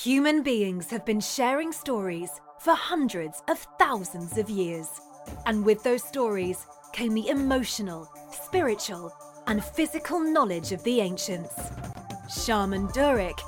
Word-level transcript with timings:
Human 0.00 0.42
beings 0.42 0.88
have 0.88 1.04
been 1.04 1.20
sharing 1.20 1.70
stories 1.70 2.30
for 2.58 2.74
hundreds 2.74 3.42
of 3.48 3.58
thousands 3.78 4.38
of 4.38 4.48
years. 4.48 4.88
And 5.44 5.66
with 5.66 5.82
those 5.82 6.02
stories 6.02 6.66
came 6.94 7.12
the 7.12 7.28
emotional, 7.28 8.10
spiritual, 8.32 9.14
and 9.48 9.62
physical 9.62 10.18
knowledge 10.18 10.72
of 10.72 10.82
the 10.84 11.02
ancients. 11.02 11.54
Shaman 12.34 12.88
Durek, 12.88 13.38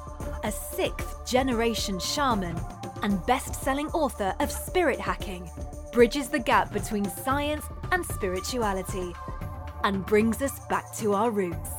a 0.44 0.52
sixth 0.52 1.26
generation 1.26 1.98
shaman 1.98 2.61
and 3.02 3.24
best 3.24 3.54
selling 3.54 3.88
author 3.88 4.34
of 4.38 4.52
Spirit 4.52 5.00
Hacking, 5.00 5.50
bridges 5.92 6.29
the 6.29 6.38
gap 6.38 6.74
between 6.74 7.08
science 7.08 7.64
and 7.90 8.04
spirituality 8.04 9.14
and 9.82 10.04
brings 10.04 10.42
us 10.42 10.61
back 10.66 10.95
to 10.96 11.14
our 11.14 11.30
roots. 11.30 11.70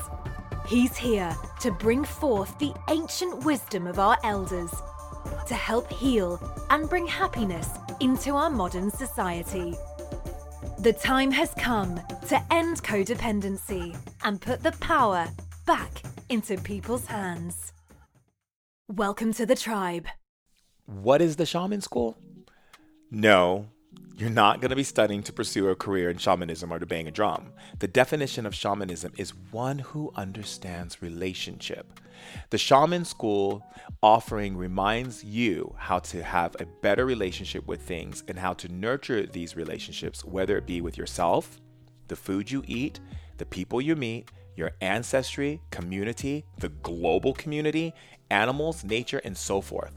He's 0.67 0.97
here 0.97 1.35
to 1.59 1.69
bring 1.71 2.03
forth 2.03 2.57
the 2.57 2.73
ancient 2.89 3.45
wisdom 3.45 3.85
of 3.85 3.99
our 3.99 4.17
elders, 4.23 4.73
to 5.47 5.53
help 5.53 5.91
heal 5.91 6.39
and 6.71 6.89
bring 6.89 7.05
happiness 7.05 7.69
into 7.99 8.31
our 8.31 8.49
modern 8.49 8.89
society. 8.89 9.75
The 10.79 10.93
time 10.93 11.29
has 11.31 11.53
come 11.59 12.01
to 12.29 12.41
end 12.51 12.81
codependency 12.83 13.95
and 14.23 14.41
put 14.41 14.63
the 14.63 14.71
power 14.73 15.27
back 15.67 16.01
into 16.29 16.57
people's 16.57 17.05
hands. 17.05 17.71
Welcome 18.87 19.33
to 19.33 19.45
the 19.45 19.55
tribe. 19.55 20.07
What 20.87 21.21
is 21.21 21.35
the 21.35 21.45
shaman 21.45 21.81
school? 21.81 22.17
No, 23.11 23.67
you're 24.17 24.29
not 24.29 24.61
going 24.61 24.69
to 24.69 24.75
be 24.75 24.83
studying 24.83 25.21
to 25.23 25.33
pursue 25.33 25.67
a 25.69 25.75
career 25.75 26.09
in 26.09 26.17
shamanism 26.17 26.71
or 26.71 26.79
to 26.79 26.85
bang 26.85 27.07
a 27.07 27.11
drum. 27.11 27.51
The 27.79 27.87
definition 27.87 28.45
of 28.45 28.55
shamanism 28.55 29.11
is 29.17 29.33
one 29.51 29.79
who 29.79 30.13
understands 30.15 31.01
relationship. 31.01 31.99
The 32.49 32.57
shaman 32.57 33.03
school 33.03 33.65
offering 34.01 34.55
reminds 34.55 35.23
you 35.23 35.75
how 35.77 35.99
to 35.99 36.23
have 36.23 36.55
a 36.59 36.65
better 36.65 37.05
relationship 37.05 37.67
with 37.67 37.81
things 37.81 38.23
and 38.29 38.39
how 38.39 38.53
to 38.53 38.71
nurture 38.71 39.25
these 39.25 39.57
relationships, 39.57 40.23
whether 40.23 40.57
it 40.57 40.65
be 40.65 40.79
with 40.79 40.97
yourself, 40.97 41.59
the 42.07 42.15
food 42.15 42.49
you 42.49 42.63
eat, 42.67 43.01
the 43.37 43.45
people 43.45 43.81
you 43.81 43.97
meet, 43.97 44.31
your 44.55 44.71
ancestry, 44.79 45.59
community, 45.71 46.45
the 46.59 46.69
global 46.69 47.33
community, 47.33 47.93
animals, 48.29 48.85
nature, 48.85 49.21
and 49.25 49.37
so 49.37 49.59
forth. 49.59 49.93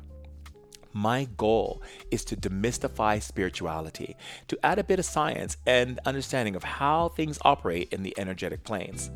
My 0.99 1.29
goal 1.37 1.81
is 2.11 2.25
to 2.25 2.35
demystify 2.35 3.23
spirituality, 3.23 4.17
to 4.49 4.59
add 4.67 4.81
a 4.81 4.85
bit 4.85 4.99
of 4.99 5.05
science 5.05 5.57
and 5.65 6.01
understanding 6.05 6.57
of 6.57 6.65
how 6.65 7.11
things 7.11 7.39
operate 7.43 7.93
in 7.93 8.03
the 8.03 8.19
energetic 8.19 8.65
planes. 8.65 9.13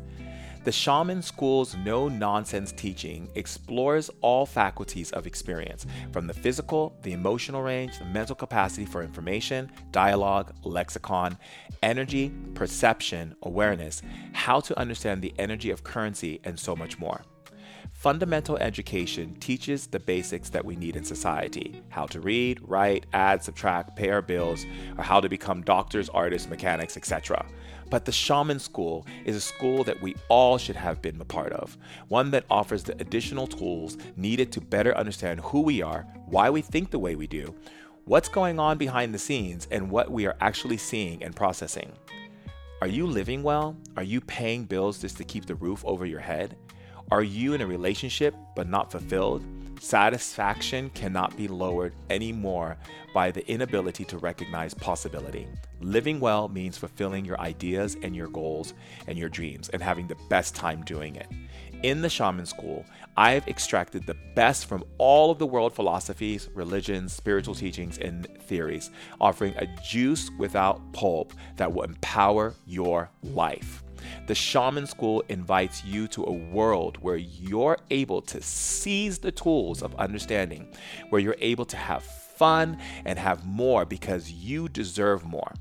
The 0.63 0.71
Shaman 0.71 1.21
School's 1.21 1.75
no 1.75 2.07
nonsense 2.07 2.71
teaching 2.71 3.27
explores 3.35 4.09
all 4.21 4.45
faculties 4.45 5.11
of 5.11 5.27
experience, 5.27 5.85
from 6.13 6.25
the 6.25 6.33
physical, 6.33 6.97
the 7.01 7.11
emotional 7.11 7.61
range, 7.61 7.99
the 7.99 8.05
mental 8.05 8.37
capacity 8.37 8.85
for 8.85 9.03
information, 9.03 9.69
dialogue, 9.91 10.53
lexicon, 10.63 11.37
energy, 11.81 12.31
perception, 12.53 13.35
awareness, 13.41 14.01
how 14.31 14.61
to 14.61 14.79
understand 14.79 15.21
the 15.21 15.33
energy 15.37 15.69
of 15.69 15.83
currency, 15.83 16.39
and 16.45 16.57
so 16.57 16.77
much 16.77 16.97
more. 16.97 17.25
Fundamental 18.03 18.57
education 18.57 19.33
teaches 19.35 19.87
the 19.87 19.97
basics 19.97 20.49
that 20.49 20.65
we 20.65 20.75
need 20.75 20.97
in 20.97 21.05
society 21.05 21.81
how 21.87 22.05
to 22.07 22.19
read, 22.19 22.59
write, 22.67 23.05
add, 23.13 23.41
subtract, 23.41 23.95
pay 23.95 24.09
our 24.09 24.21
bills, 24.21 24.65
or 24.97 25.05
how 25.05 25.21
to 25.21 25.29
become 25.29 25.61
doctors, 25.61 26.09
artists, 26.09 26.49
mechanics, 26.49 26.97
etc. 26.97 27.45
But 27.89 28.03
the 28.03 28.11
Shaman 28.11 28.59
School 28.59 29.07
is 29.23 29.37
a 29.37 29.39
school 29.39 29.85
that 29.85 30.01
we 30.01 30.15
all 30.27 30.57
should 30.57 30.75
have 30.75 31.01
been 31.01 31.21
a 31.21 31.23
part 31.23 31.53
of, 31.53 31.77
one 32.09 32.29
that 32.31 32.43
offers 32.49 32.83
the 32.83 32.99
additional 32.99 33.47
tools 33.47 33.97
needed 34.17 34.51
to 34.51 34.59
better 34.59 34.93
understand 34.97 35.39
who 35.39 35.61
we 35.61 35.81
are, 35.81 36.05
why 36.25 36.49
we 36.49 36.59
think 36.61 36.91
the 36.91 36.99
way 36.99 37.15
we 37.15 37.25
do, 37.25 37.55
what's 38.03 38.27
going 38.27 38.59
on 38.59 38.77
behind 38.77 39.13
the 39.13 39.17
scenes, 39.17 39.65
and 39.71 39.89
what 39.89 40.11
we 40.11 40.25
are 40.25 40.35
actually 40.41 40.75
seeing 40.75 41.23
and 41.23 41.37
processing. 41.37 41.93
Are 42.81 42.87
you 42.87 43.07
living 43.07 43.43
well? 43.43 43.77
Are 43.95 44.03
you 44.03 44.19
paying 44.19 44.65
bills 44.65 44.99
just 44.99 45.15
to 45.19 45.23
keep 45.23 45.45
the 45.45 45.55
roof 45.55 45.85
over 45.85 46.05
your 46.05 46.19
head? 46.19 46.57
Are 47.13 47.21
you 47.21 47.53
in 47.53 47.61
a 47.61 47.67
relationship 47.67 48.33
but 48.55 48.67
not 48.67 48.91
fulfilled? 48.91 49.45
Satisfaction 49.79 50.89
cannot 50.95 51.37
be 51.37 51.47
lowered 51.47 51.93
anymore 52.09 52.75
by 53.13 53.29
the 53.29 53.47
inability 53.47 54.03
to 54.05 54.17
recognize 54.17 54.73
possibility. 54.73 55.47
Living 55.79 56.19
well 56.19 56.47
means 56.47 56.75
fulfilling 56.75 57.23
your 57.23 57.39
ideas 57.39 57.97
and 58.01 58.15
your 58.15 58.29
goals 58.29 58.73
and 59.05 59.15
your 59.15 59.29
dreams 59.29 59.69
and 59.69 59.83
having 59.83 60.07
the 60.07 60.17
best 60.27 60.55
time 60.55 60.83
doing 60.85 61.15
it. 61.15 61.27
In 61.83 62.01
the 62.01 62.09
Shaman 62.09 62.47
School, 62.47 62.83
I've 63.15 63.47
extracted 63.47 64.07
the 64.07 64.17
best 64.33 64.65
from 64.65 64.83
all 64.97 65.29
of 65.29 65.37
the 65.37 65.45
world 65.45 65.75
philosophies, 65.75 66.49
religions, 66.55 67.13
spiritual 67.13 67.53
teachings, 67.53 67.99
and 67.99 68.27
theories, 68.47 68.89
offering 69.21 69.53
a 69.57 69.67
juice 69.83 70.31
without 70.39 70.81
pulp 70.93 71.31
that 71.57 71.71
will 71.71 71.83
empower 71.83 72.55
your 72.65 73.11
life. 73.21 73.82
The 74.27 74.35
Shaman 74.35 74.87
School 74.87 75.23
invites 75.29 75.83
you 75.83 76.07
to 76.09 76.23
a 76.23 76.31
world 76.31 76.97
where 77.01 77.17
you're 77.17 77.77
able 77.89 78.21
to 78.23 78.41
seize 78.41 79.19
the 79.19 79.31
tools 79.31 79.81
of 79.81 79.95
understanding, 79.95 80.73
where 81.09 81.21
you're 81.21 81.35
able 81.39 81.65
to 81.65 81.77
have 81.77 82.03
fun 82.03 82.77
and 83.05 83.19
have 83.19 83.45
more 83.45 83.85
because 83.85 84.31
you 84.31 84.67
deserve 84.69 85.25
more. 85.25 85.53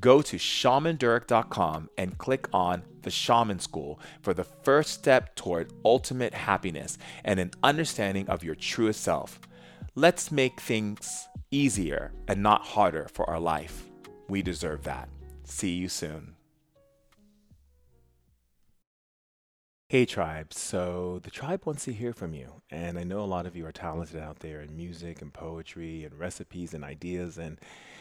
Go 0.00 0.20
to 0.22 0.36
shamandurek.com 0.36 1.90
and 1.96 2.18
click 2.18 2.48
on 2.52 2.82
the 3.02 3.10
Shaman 3.10 3.60
School 3.60 4.00
for 4.20 4.34
the 4.34 4.44
first 4.44 4.90
step 4.94 5.36
toward 5.36 5.72
ultimate 5.84 6.34
happiness 6.34 6.98
and 7.24 7.38
an 7.38 7.52
understanding 7.62 8.28
of 8.28 8.42
your 8.42 8.56
truest 8.56 9.00
self. 9.00 9.38
Let's 9.94 10.32
make 10.32 10.60
things 10.60 11.28
easier 11.52 12.12
and 12.26 12.42
not 12.42 12.62
harder 12.62 13.08
for 13.12 13.28
our 13.30 13.38
life. 13.38 13.90
We 14.28 14.42
deserve 14.42 14.82
that. 14.84 15.08
See 15.44 15.74
you 15.74 15.88
soon. 15.88 16.34
Hey, 19.92 20.06
tribe. 20.06 20.54
So, 20.54 21.20
the 21.22 21.30
tribe 21.30 21.66
wants 21.66 21.84
to 21.84 21.92
hear 21.92 22.14
from 22.14 22.32
you. 22.32 22.62
And 22.70 22.98
I 22.98 23.04
know 23.04 23.20
a 23.20 23.28
lot 23.28 23.44
of 23.44 23.54
you 23.54 23.66
are 23.66 23.72
talented 23.72 24.18
out 24.18 24.38
there 24.38 24.62
in 24.62 24.74
music 24.74 25.20
and 25.20 25.30
poetry 25.30 26.02
and 26.02 26.18
recipes 26.18 26.72
and 26.72 26.82
ideas 26.82 27.36
and 27.36 27.58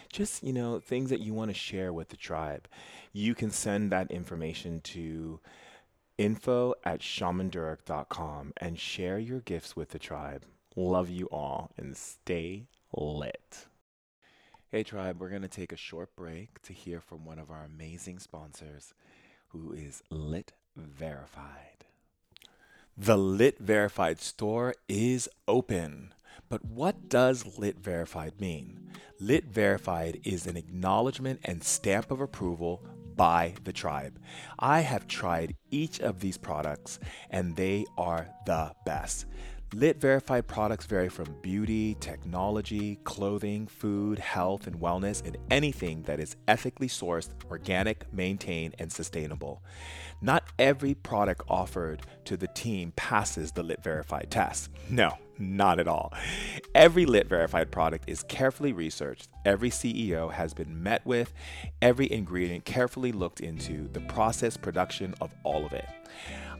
just, 0.10 0.42
you 0.42 0.54
know, 0.54 0.80
things 0.80 1.10
that 1.10 1.20
you 1.20 1.34
want 1.34 1.50
to 1.50 1.54
share 1.54 1.92
with 1.92 2.08
the 2.08 2.16
tribe. 2.16 2.70
You 3.12 3.36
can 3.36 3.52
send 3.52 3.92
that 3.92 4.10
information 4.10 4.80
to 4.84 5.42
info 6.18 6.76
at 6.86 7.02
shamandurek.com 7.02 8.54
and 8.56 8.80
share 8.80 9.20
your 9.20 9.42
gifts 9.42 9.76
with 9.76 9.90
the 9.90 10.00
tribe. 10.00 10.46
Love 10.78 11.10
you 11.10 11.26
all 11.26 11.72
and 11.76 11.98
stay 11.98 12.68
lit. 12.96 13.68
Hey, 14.70 14.84
tribe, 14.84 15.20
we're 15.20 15.28
going 15.28 15.42
to 15.42 15.50
take 15.50 15.74
a 15.74 15.76
short 15.76 16.16
break 16.16 16.62
to 16.62 16.72
hear 16.72 17.02
from 17.02 17.26
one 17.26 17.38
of 17.38 17.52
our 17.52 17.66
amazing 17.66 18.20
sponsors 18.20 18.94
who 19.50 19.74
is 19.74 20.02
Lit 20.10 20.54
Verified. 20.76 21.86
The 22.98 23.18
Lit 23.18 23.60
Verified 23.60 24.20
store 24.20 24.76
is 24.88 25.28
open. 25.48 26.14
But 26.50 26.66
what 26.66 27.10
does 27.10 27.58
Lit 27.58 27.80
Verified 27.80 28.40
mean? 28.40 28.92
Lit 29.20 29.46
Verified 29.46 30.20
is 30.24 30.48
an 30.48 30.58
acknowledgement 30.58 31.40
and 31.46 31.64
stamp 31.64 32.12
of 32.12 32.20
approval 32.20 32.84
by 33.16 33.54
the 33.64 33.74
tribe. 33.74 34.20
I 34.60 34.82
have 34.82 35.08
tried 35.08 35.56
each 35.70 36.00
of 36.00 36.20
these 36.20 36.38
products 36.38 37.00
and 37.30 37.56
they 37.56 37.86
are 37.98 38.30
the 38.46 38.74
best. 38.86 39.26
Lit 39.74 40.02
verified 40.02 40.48
products 40.48 40.86
vary 40.86 41.08
from 41.08 41.34
beauty, 41.42 41.96
technology, 42.02 43.00
clothing, 43.06 43.68
food, 43.68 44.20
health, 44.20 44.68
and 44.68 44.76
wellness, 44.82 45.26
and 45.26 45.38
anything 45.50 46.02
that 46.04 46.20
is 46.20 46.36
ethically 46.50 46.90
sourced, 46.90 47.30
organic, 47.50 48.12
maintained, 48.12 48.76
and 48.80 48.92
sustainable. 48.92 49.64
Not 50.22 50.44
every 50.60 50.94
product 50.94 51.44
offered 51.48 52.02
to 52.26 52.36
the 52.36 52.48
team 52.48 52.92
passes 52.98 53.54
the 53.54 53.64
Lit 53.64 53.82
Verified 53.82 54.28
test. 54.30 54.70
No, 54.90 55.18
not 55.40 55.80
at 55.80 55.88
all. 55.88 56.12
Every 56.76 57.06
Lit 57.06 57.30
Verified 57.30 57.72
product 57.72 58.10
is 58.10 58.24
carefully 58.24 58.74
researched, 58.74 59.30
every 59.46 59.70
CEO 59.70 60.34
has 60.34 60.54
been 60.54 60.84
met 60.84 61.06
with, 61.06 61.32
every 61.82 62.12
ingredient 62.12 62.66
carefully 62.66 63.14
looked 63.14 63.40
into, 63.40 63.88
the 63.94 64.02
process, 64.02 64.58
production 64.58 65.16
of 65.22 65.34
all 65.46 65.66
of 65.66 65.72
it. 65.72 65.88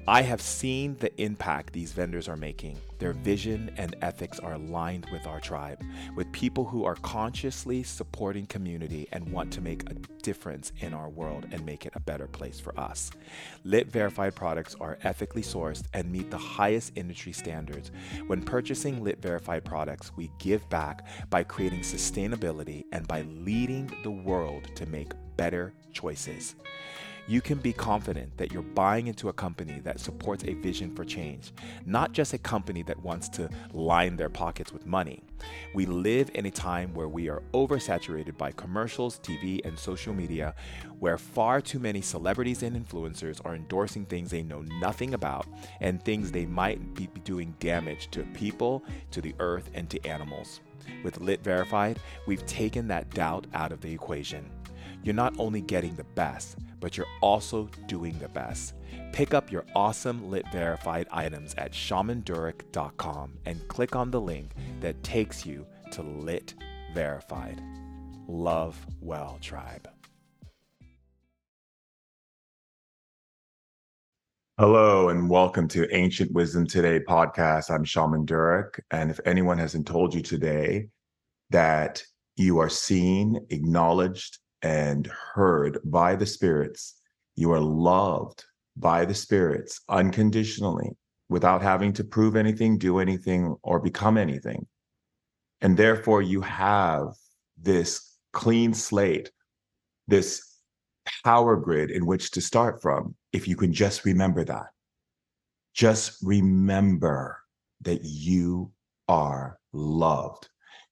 I 0.08 0.24
have 0.24 0.42
seen 0.42 0.98
the 1.00 1.22
impact 1.22 1.74
these 1.74 1.92
vendors 1.92 2.28
are 2.28 2.36
making. 2.36 2.80
Their 2.98 3.14
vision 3.14 3.72
and 3.78 3.96
ethics 4.02 4.40
are 4.40 4.54
aligned 4.54 5.06
with 5.12 5.28
our 5.28 5.40
tribe, 5.40 5.84
with 6.16 6.32
people 6.32 6.66
who 6.66 6.86
are 6.86 6.96
consciously 6.96 7.84
supporting 7.84 8.48
community 8.48 9.08
and 9.12 9.32
want 9.32 9.54
to 9.54 9.62
make 9.62 9.88
a 9.90 9.94
difference 10.24 10.72
in 10.80 10.96
our 10.96 11.08
world 11.08 11.46
and 11.52 11.64
make 11.66 11.86
it 11.86 11.94
a 11.96 12.00
better 12.00 12.26
place 12.26 12.60
for 12.60 12.78
us. 12.80 13.12
Lit 13.64 13.92
verified 13.92 14.34
products 14.34 14.76
are 14.82 14.98
ethically 15.04 15.44
sourced 15.44 15.84
and 15.94 16.12
meet 16.12 16.32
the 16.32 16.38
highest 16.38 16.94
industry 16.96 17.32
standards. 17.32 17.92
When 18.26 18.42
purchasing 18.42 19.04
Lit 19.04 19.22
verified 19.22 19.64
products, 19.64 20.12
we 20.18 20.32
give 20.40 20.68
back 20.70 21.06
by 21.30 21.44
creating 21.44 21.82
sustainability 21.82 22.86
and 22.92 23.08
by 23.08 23.22
leading 23.22 23.92
the 24.02 24.12
world 24.12 24.68
to 24.76 24.88
make 24.88 25.14
better 25.38 25.74
choices. 25.94 26.56
You 27.32 27.40
can 27.40 27.60
be 27.60 27.72
confident 27.72 28.36
that 28.36 28.52
you're 28.52 28.62
buying 28.62 29.08
into 29.08 29.30
a 29.30 29.34
company 29.34 29.80
that 29.86 30.02
supports 30.02 30.44
a 30.44 30.54
vision 30.56 30.94
for 30.94 31.06
change, 31.06 31.54
not 31.86 32.12
just 32.12 32.34
a 32.34 32.38
company 32.38 32.84
that 32.84 33.02
wants 33.02 33.30
to 33.30 33.50
line 33.72 34.18
their 34.18 34.28
pockets 34.28 34.74
with 34.74 34.86
money. 34.86 35.24
We 35.74 35.86
live 35.86 36.30
in 36.34 36.46
a 36.46 36.52
time 36.52 36.94
where 36.94 37.08
we 37.08 37.30
are 37.30 37.42
oversaturated 37.54 38.38
by 38.38 38.52
commercials, 38.52 39.18
TV, 39.20 39.66
and 39.66 39.80
social 39.80 40.14
media, 40.14 40.54
where 41.00 41.18
far 41.18 41.62
too 41.62 41.80
many 41.80 42.02
celebrities 42.02 42.64
and 42.64 42.76
influencers 42.76 43.40
are 43.46 43.56
endorsing 43.56 44.06
things 44.06 44.30
they 44.30 44.44
know 44.44 44.64
nothing 44.82 45.14
about 45.14 45.48
and 45.80 46.04
things 46.04 46.34
they 46.34 46.46
might 46.46 46.94
be 46.96 47.08
doing 47.24 47.56
damage 47.62 48.12
to 48.12 48.24
people, 48.34 48.84
to 49.12 49.22
the 49.22 49.34
earth, 49.40 49.70
and 49.74 49.90
to 49.90 50.06
animals. 50.06 50.60
With 51.02 51.22
Lit 51.22 51.46
Verified, 51.46 51.98
we've 52.28 52.46
taken 52.46 52.90
that 52.90 53.10
doubt 53.12 53.48
out 53.54 53.72
of 53.72 53.80
the 53.80 53.94
equation. 53.94 54.50
You're 55.04 55.16
not 55.16 55.34
only 55.40 55.62
getting 55.62 55.96
the 55.96 56.04
best, 56.04 56.58
but 56.80 56.96
you're 56.96 57.08
also 57.22 57.68
doing 57.88 58.18
the 58.20 58.30
best. 58.30 58.76
Pick 59.14 59.34
up 59.34 59.52
your 59.52 59.66
awesome 59.76 60.30
Lit 60.30 60.46
Verified 60.52 61.08
items 61.12 61.56
at 61.58 61.72
shamandurek.com 61.72 63.40
and 63.46 63.68
click 63.68 63.96
on 63.96 64.12
the 64.12 64.22
link 64.22 64.52
that 64.80 65.02
takes 65.04 65.44
you 65.46 65.66
to 65.92 66.04
Lit 66.04 66.54
Verified. 66.94 67.62
Love 68.28 68.78
Well 69.02 69.40
Tribe. 69.42 69.90
Hello 74.60 75.10
and 75.10 75.28
welcome 75.28 75.68
to 75.70 75.92
Ancient 75.96 76.32
Wisdom 76.32 76.68
Today 76.68 77.00
podcast. 77.00 77.72
I'm 77.72 77.84
Shaman 77.84 78.28
Durek. 78.28 78.80
And 78.92 79.10
if 79.10 79.20
anyone 79.26 79.58
hasn't 79.58 79.88
told 79.88 80.14
you 80.14 80.22
today 80.22 80.90
that 81.50 82.04
you 82.36 82.60
are 82.60 82.70
seen, 82.70 83.40
acknowledged, 83.50 84.38
and 84.62 85.08
heard 85.34 85.80
by 85.84 86.16
the 86.16 86.26
spirits, 86.26 86.96
you 87.36 87.52
are 87.52 87.60
loved 87.60 88.46
by 88.76 89.06
the 89.06 89.14
spirits 89.14 89.82
unconditionally 89.90 90.98
without 91.30 91.62
having 91.62 91.94
to 91.94 92.04
prove 92.04 92.36
anything, 92.36 92.78
do 92.78 93.00
anything, 93.00 93.56
or 93.64 93.80
become 93.80 94.18
anything. 94.18 94.68
And 95.62 95.78
therefore, 95.78 96.22
you 96.22 96.42
have 96.42 97.14
this 97.58 98.18
clean 98.34 98.74
slate, 98.74 99.32
this 100.08 100.44
power 101.24 101.56
grid 101.56 101.92
in 101.92 102.06
which 102.06 102.32
to 102.32 102.42
start 102.42 102.82
from 102.82 103.16
if 103.32 103.48
you 103.48 103.56
can 103.56 103.74
just 103.74 104.06
remember 104.06 104.44
that. 104.44 104.68
Just 105.74 106.18
remember 106.22 107.40
that 107.82 108.02
you 108.04 108.72
are 109.08 109.58
loved, 109.74 110.50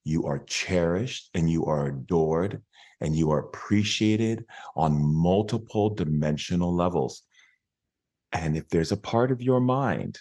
you 0.09 0.25
are 0.25 0.39
cherished, 0.39 1.29
and 1.33 1.49
you 1.49 1.65
are 1.65 1.87
adored, 1.87 2.61
and 2.99 3.15
you 3.15 3.31
are 3.31 3.39
appreciated 3.39 4.43
on 4.75 4.99
multiple 4.99 5.89
dimensional 5.89 6.75
levels. 6.75 7.23
And 8.31 8.57
if 8.57 8.67
there's 8.69 8.91
a 8.91 8.97
part 8.97 9.31
of 9.31 9.41
your 9.41 9.59
mind 9.59 10.19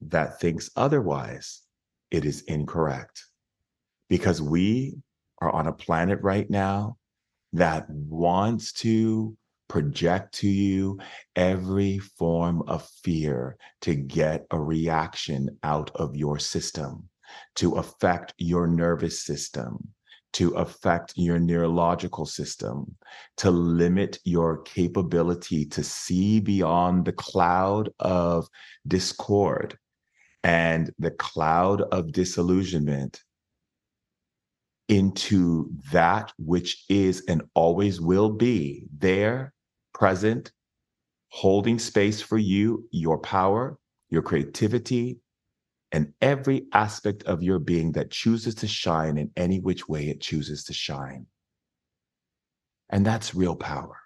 that 0.00 0.40
thinks 0.40 0.70
otherwise, 0.76 1.62
it 2.10 2.24
is 2.24 2.42
incorrect. 2.42 3.24
Because 4.08 4.42
we 4.42 4.96
are 5.40 5.50
on 5.50 5.66
a 5.66 5.72
planet 5.72 6.18
right 6.22 6.48
now 6.50 6.96
that 7.52 7.88
wants 7.88 8.72
to 8.72 9.36
project 9.68 10.34
to 10.34 10.48
you 10.48 10.98
every 11.36 11.98
form 11.98 12.62
of 12.66 12.88
fear 13.04 13.56
to 13.82 13.94
get 13.94 14.46
a 14.50 14.58
reaction 14.58 15.58
out 15.62 15.90
of 15.94 16.16
your 16.16 16.38
system, 16.38 17.08
to 17.56 17.74
affect 17.74 18.34
your 18.38 18.66
nervous 18.66 19.24
system, 19.24 19.88
to 20.34 20.50
affect 20.52 21.12
your 21.16 21.38
neurological 21.38 22.26
system, 22.26 22.94
to 23.36 23.50
limit 23.50 24.18
your 24.24 24.62
capability 24.62 25.64
to 25.64 25.82
see 25.82 26.40
beyond 26.40 27.04
the 27.04 27.12
cloud 27.12 27.90
of 27.98 28.48
discord 28.86 29.78
and 30.44 30.92
the 30.98 31.10
cloud 31.10 31.80
of 31.80 32.12
disillusionment 32.12 33.22
into 34.88 35.70
that 35.92 36.32
which 36.38 36.84
is 36.88 37.22
and 37.28 37.42
always 37.54 38.00
will 38.00 38.30
be 38.30 38.86
there, 38.96 39.52
present, 39.92 40.52
holding 41.28 41.78
space 41.78 42.22
for 42.22 42.38
you, 42.38 42.88
your 42.90 43.18
power, 43.18 43.78
your 44.08 44.22
creativity, 44.22 45.18
and 45.92 46.12
every 46.20 46.66
aspect 46.72 47.22
of 47.24 47.42
your 47.42 47.58
being 47.58 47.92
that 47.92 48.10
chooses 48.10 48.54
to 48.56 48.66
shine 48.66 49.16
in 49.16 49.30
any 49.36 49.60
which 49.60 49.88
way 49.88 50.08
it 50.08 50.20
chooses 50.20 50.64
to 50.64 50.72
shine. 50.72 51.26
And 52.90 53.04
that's 53.04 53.34
real 53.34 53.56
power. 53.56 53.96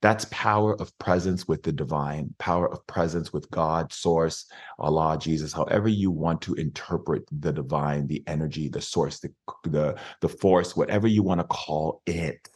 That's 0.00 0.26
power 0.30 0.80
of 0.80 0.96
presence 0.98 1.48
with 1.48 1.64
the 1.64 1.72
divine, 1.72 2.32
power 2.38 2.70
of 2.70 2.86
presence 2.86 3.32
with 3.32 3.50
God, 3.50 3.92
source, 3.92 4.46
Allah, 4.78 5.18
Jesus, 5.20 5.52
however 5.52 5.88
you 5.88 6.12
want 6.12 6.40
to 6.42 6.54
interpret 6.54 7.24
the 7.32 7.52
divine, 7.52 8.06
the 8.06 8.22
energy, 8.28 8.68
the 8.68 8.80
source, 8.80 9.18
the, 9.18 9.32
the, 9.64 9.98
the 10.20 10.28
force, 10.28 10.76
whatever 10.76 11.08
you 11.08 11.24
want 11.24 11.40
to 11.40 11.46
call 11.46 12.02
it. 12.06 12.48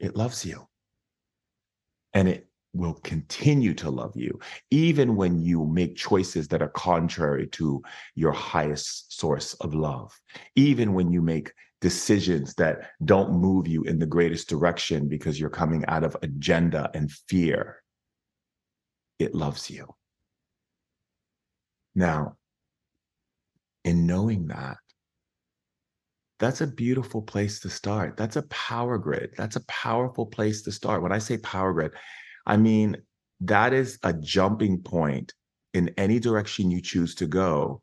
It 0.00 0.16
loves 0.16 0.44
you. 0.44 0.66
And 2.12 2.28
it 2.28 2.48
will 2.74 2.94
continue 3.04 3.72
to 3.74 3.90
love 3.90 4.12
you, 4.16 4.38
even 4.70 5.16
when 5.16 5.38
you 5.40 5.64
make 5.66 5.96
choices 5.96 6.48
that 6.48 6.60
are 6.60 6.68
contrary 6.68 7.46
to 7.46 7.82
your 8.14 8.32
highest 8.32 9.16
source 9.18 9.54
of 9.54 9.74
love, 9.74 10.12
even 10.56 10.92
when 10.92 11.10
you 11.10 11.22
make 11.22 11.52
decisions 11.80 12.54
that 12.54 12.90
don't 13.04 13.32
move 13.32 13.68
you 13.68 13.82
in 13.84 13.98
the 13.98 14.06
greatest 14.06 14.48
direction 14.48 15.08
because 15.08 15.38
you're 15.38 15.50
coming 15.50 15.84
out 15.86 16.02
of 16.02 16.16
agenda 16.22 16.90
and 16.94 17.12
fear. 17.28 17.82
It 19.18 19.34
loves 19.34 19.70
you. 19.70 19.94
Now, 21.94 22.36
in 23.84 24.06
knowing 24.06 24.48
that, 24.48 24.78
that's 26.40 26.60
a 26.60 26.66
beautiful 26.66 27.22
place 27.22 27.60
to 27.60 27.70
start. 27.70 28.16
That's 28.16 28.36
a 28.36 28.42
power 28.44 28.98
grid. 28.98 29.34
That's 29.36 29.56
a 29.56 29.64
powerful 29.66 30.26
place 30.26 30.62
to 30.62 30.72
start. 30.72 31.02
When 31.02 31.12
I 31.12 31.18
say 31.18 31.38
power 31.38 31.72
grid, 31.72 31.92
I 32.46 32.56
mean, 32.56 32.98
that 33.40 33.72
is 33.72 33.98
a 34.02 34.12
jumping 34.12 34.82
point 34.82 35.32
in 35.72 35.92
any 35.96 36.20
direction 36.20 36.70
you 36.70 36.80
choose 36.80 37.14
to 37.16 37.26
go 37.26 37.82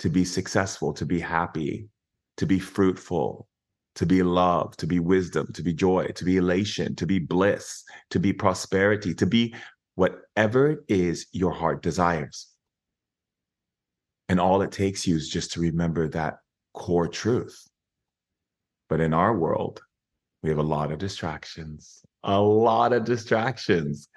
to 0.00 0.10
be 0.10 0.24
successful, 0.24 0.92
to 0.94 1.06
be 1.06 1.20
happy, 1.20 1.88
to 2.36 2.46
be 2.46 2.58
fruitful, 2.58 3.46
to 3.94 4.06
be 4.06 4.22
love, 4.22 4.76
to 4.78 4.86
be 4.86 4.98
wisdom, 4.98 5.52
to 5.52 5.62
be 5.62 5.72
joy, 5.72 6.06
to 6.08 6.24
be 6.24 6.36
elation, 6.36 6.94
to 6.96 7.06
be 7.06 7.18
bliss, 7.18 7.84
to 8.10 8.18
be 8.18 8.32
prosperity, 8.32 9.14
to 9.14 9.26
be 9.26 9.54
whatever 9.94 10.70
it 10.70 10.80
is 10.88 11.26
your 11.32 11.52
heart 11.52 11.82
desires. 11.82 12.48
And 14.28 14.40
all 14.40 14.62
it 14.62 14.72
takes 14.72 15.06
you 15.06 15.16
is 15.16 15.28
just 15.28 15.52
to 15.52 15.60
remember 15.60 16.08
that 16.08 16.38
core 16.74 17.08
truth. 17.08 17.68
But 18.88 19.00
in 19.00 19.14
our 19.14 19.36
world, 19.36 19.80
we 20.42 20.48
have 20.48 20.58
a 20.58 20.62
lot 20.62 20.90
of 20.90 20.98
distractions, 20.98 22.02
a 22.24 22.40
lot 22.40 22.92
of 22.92 23.04
distractions. 23.04 24.08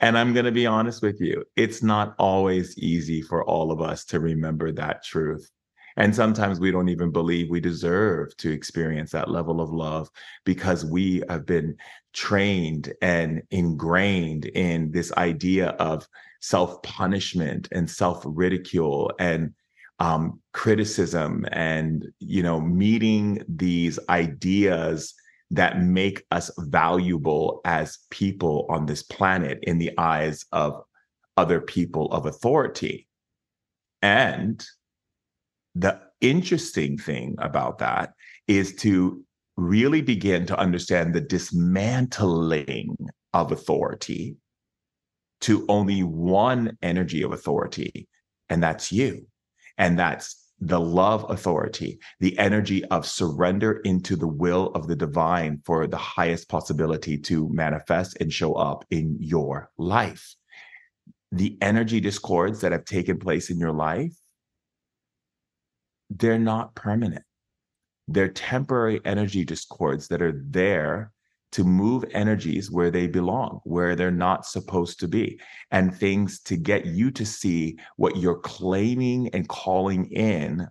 And 0.00 0.16
I'm 0.16 0.32
going 0.32 0.46
to 0.46 0.52
be 0.52 0.66
honest 0.66 1.02
with 1.02 1.20
you, 1.20 1.44
it's 1.56 1.82
not 1.82 2.14
always 2.18 2.76
easy 2.78 3.20
for 3.20 3.44
all 3.44 3.70
of 3.70 3.80
us 3.80 4.04
to 4.06 4.20
remember 4.20 4.72
that 4.72 5.04
truth. 5.04 5.50
And 5.96 6.14
sometimes 6.14 6.58
we 6.58 6.70
don't 6.70 6.88
even 6.88 7.10
believe 7.10 7.50
we 7.50 7.60
deserve 7.60 8.34
to 8.38 8.50
experience 8.50 9.10
that 9.10 9.30
level 9.30 9.60
of 9.60 9.70
love 9.70 10.08
because 10.44 10.84
we 10.84 11.22
have 11.28 11.44
been 11.44 11.76
trained 12.12 12.92
and 13.02 13.42
ingrained 13.50 14.46
in 14.46 14.90
this 14.92 15.12
idea 15.12 15.70
of 15.70 16.06
self 16.40 16.82
punishment 16.82 17.68
and 17.72 17.90
self 17.90 18.22
ridicule 18.24 19.12
and 19.18 19.52
um, 19.98 20.40
criticism 20.52 21.44
and 21.52 22.06
you 22.18 22.42
know 22.42 22.60
meeting 22.60 23.44
these 23.46 23.98
ideas 24.08 25.14
that 25.50 25.82
make 25.82 26.24
us 26.30 26.50
valuable 26.58 27.60
as 27.64 27.98
people 28.10 28.66
on 28.70 28.86
this 28.86 29.02
planet 29.02 29.58
in 29.62 29.78
the 29.78 29.90
eyes 29.98 30.44
of 30.52 30.82
other 31.36 31.60
people 31.60 32.06
of 32.12 32.26
authority 32.26 33.08
and 34.02 34.64
the 35.74 36.00
interesting 36.20 36.98
thing 36.98 37.36
about 37.38 37.78
that 37.78 38.12
is 38.48 38.74
to 38.76 39.22
really 39.56 40.02
begin 40.02 40.46
to 40.46 40.58
understand 40.58 41.14
the 41.14 41.20
dismantling 41.20 42.96
of 43.32 43.52
authority 43.52 44.36
to 45.42 45.64
only 45.68 46.02
one 46.02 46.76
energy 46.82 47.22
of 47.22 47.32
authority, 47.32 48.08
and 48.48 48.62
that's 48.62 48.92
you. 48.92 49.26
And 49.78 49.98
that's 49.98 50.49
the 50.60 50.80
love 50.80 51.24
authority, 51.30 51.98
the 52.20 52.38
energy 52.38 52.84
of 52.86 53.06
surrender 53.06 53.80
into 53.84 54.16
the 54.16 54.28
will 54.28 54.66
of 54.74 54.86
the 54.86 54.96
divine 54.96 55.60
for 55.64 55.86
the 55.86 55.96
highest 55.96 56.48
possibility 56.48 57.16
to 57.16 57.48
manifest 57.48 58.16
and 58.20 58.32
show 58.32 58.54
up 58.54 58.84
in 58.90 59.16
your 59.20 59.70
life. 59.78 60.34
The 61.32 61.56
energy 61.60 62.00
discords 62.00 62.60
that 62.60 62.72
have 62.72 62.84
taken 62.84 63.18
place 63.18 63.50
in 63.50 63.58
your 63.58 63.72
life 63.72 64.12
they're 66.10 66.38
not 66.38 66.74
permanent. 66.74 67.24
They're 68.08 68.28
temporary 68.28 69.00
energy 69.04 69.44
discords 69.44 70.08
that 70.08 70.20
are 70.20 70.42
there 70.44 71.12
to 71.52 71.64
move 71.64 72.04
energies 72.12 72.70
where 72.70 72.90
they 72.90 73.06
belong, 73.06 73.60
where 73.64 73.96
they're 73.96 74.10
not 74.10 74.46
supposed 74.46 75.00
to 75.00 75.08
be, 75.08 75.40
and 75.70 75.94
things 75.94 76.40
to 76.40 76.56
get 76.56 76.86
you 76.86 77.10
to 77.10 77.26
see 77.26 77.76
what 77.96 78.16
you're 78.16 78.38
claiming 78.38 79.28
and 79.34 79.48
calling 79.48 80.06
in 80.12 80.66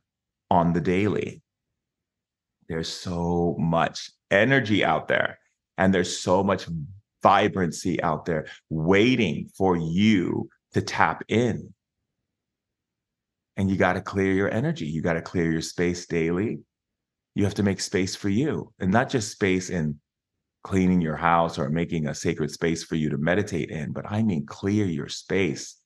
on 0.50 0.74
the 0.74 0.82
daily. 0.82 1.42
There's 2.70 2.88
so 2.88 3.56
much 3.60 4.12
energy 4.32 4.86
out 4.86 5.08
there, 5.08 5.40
and 5.78 5.94
there's 5.94 6.20
so 6.20 6.44
much 6.44 6.68
vibrancy 7.22 8.02
out 8.02 8.26
there 8.26 8.48
waiting 8.70 9.50
for 9.58 9.76
you 9.76 10.50
to 10.74 10.82
tap 10.82 11.24
in. 11.28 11.74
And 13.58 13.70
you 13.70 13.76
got 13.76 13.94
to 13.94 14.02
clear 14.02 14.32
your 14.32 14.54
energy. 14.54 14.86
You 14.86 15.02
got 15.02 15.14
to 15.14 15.22
clear 15.22 15.52
your 15.52 15.62
space 15.62 16.06
daily. 16.06 16.60
You 17.36 17.44
have 17.44 17.56
to 17.56 17.64
make 17.64 17.82
space 17.82 18.16
for 18.16 18.30
you, 18.30 18.72
and 18.80 18.92
not 18.92 19.10
just 19.10 19.32
space 19.32 19.70
in 19.70 20.00
cleaning 20.64 21.02
your 21.02 21.16
house 21.16 21.58
or 21.58 21.70
making 21.70 22.08
a 22.08 22.16
sacred 22.16 22.52
space 22.52 22.84
for 22.84 22.96
you 22.96 23.10
to 23.10 23.18
meditate 23.18 23.70
in, 23.70 23.92
but 23.92 24.06
I 24.10 24.24
mean 24.24 24.46
clear 24.46 24.86
your 24.86 25.08
space, 25.08 25.78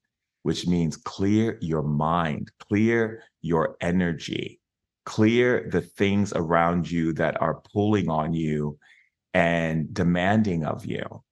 which 0.43 0.67
means 0.67 0.97
clear 0.97 1.57
your 1.61 1.83
mind, 1.83 2.51
clear 2.67 3.23
your 3.41 3.77
energy, 3.81 4.59
clear 5.05 5.69
the 5.69 5.81
things 5.81 6.33
around 6.35 6.89
you 6.89 7.13
that 7.13 7.39
are 7.41 7.61
pulling 7.73 8.09
on 8.09 8.33
you 8.33 8.77
and 9.33 9.93
demanding 9.93 10.65
of 10.65 10.85
you 10.85 11.23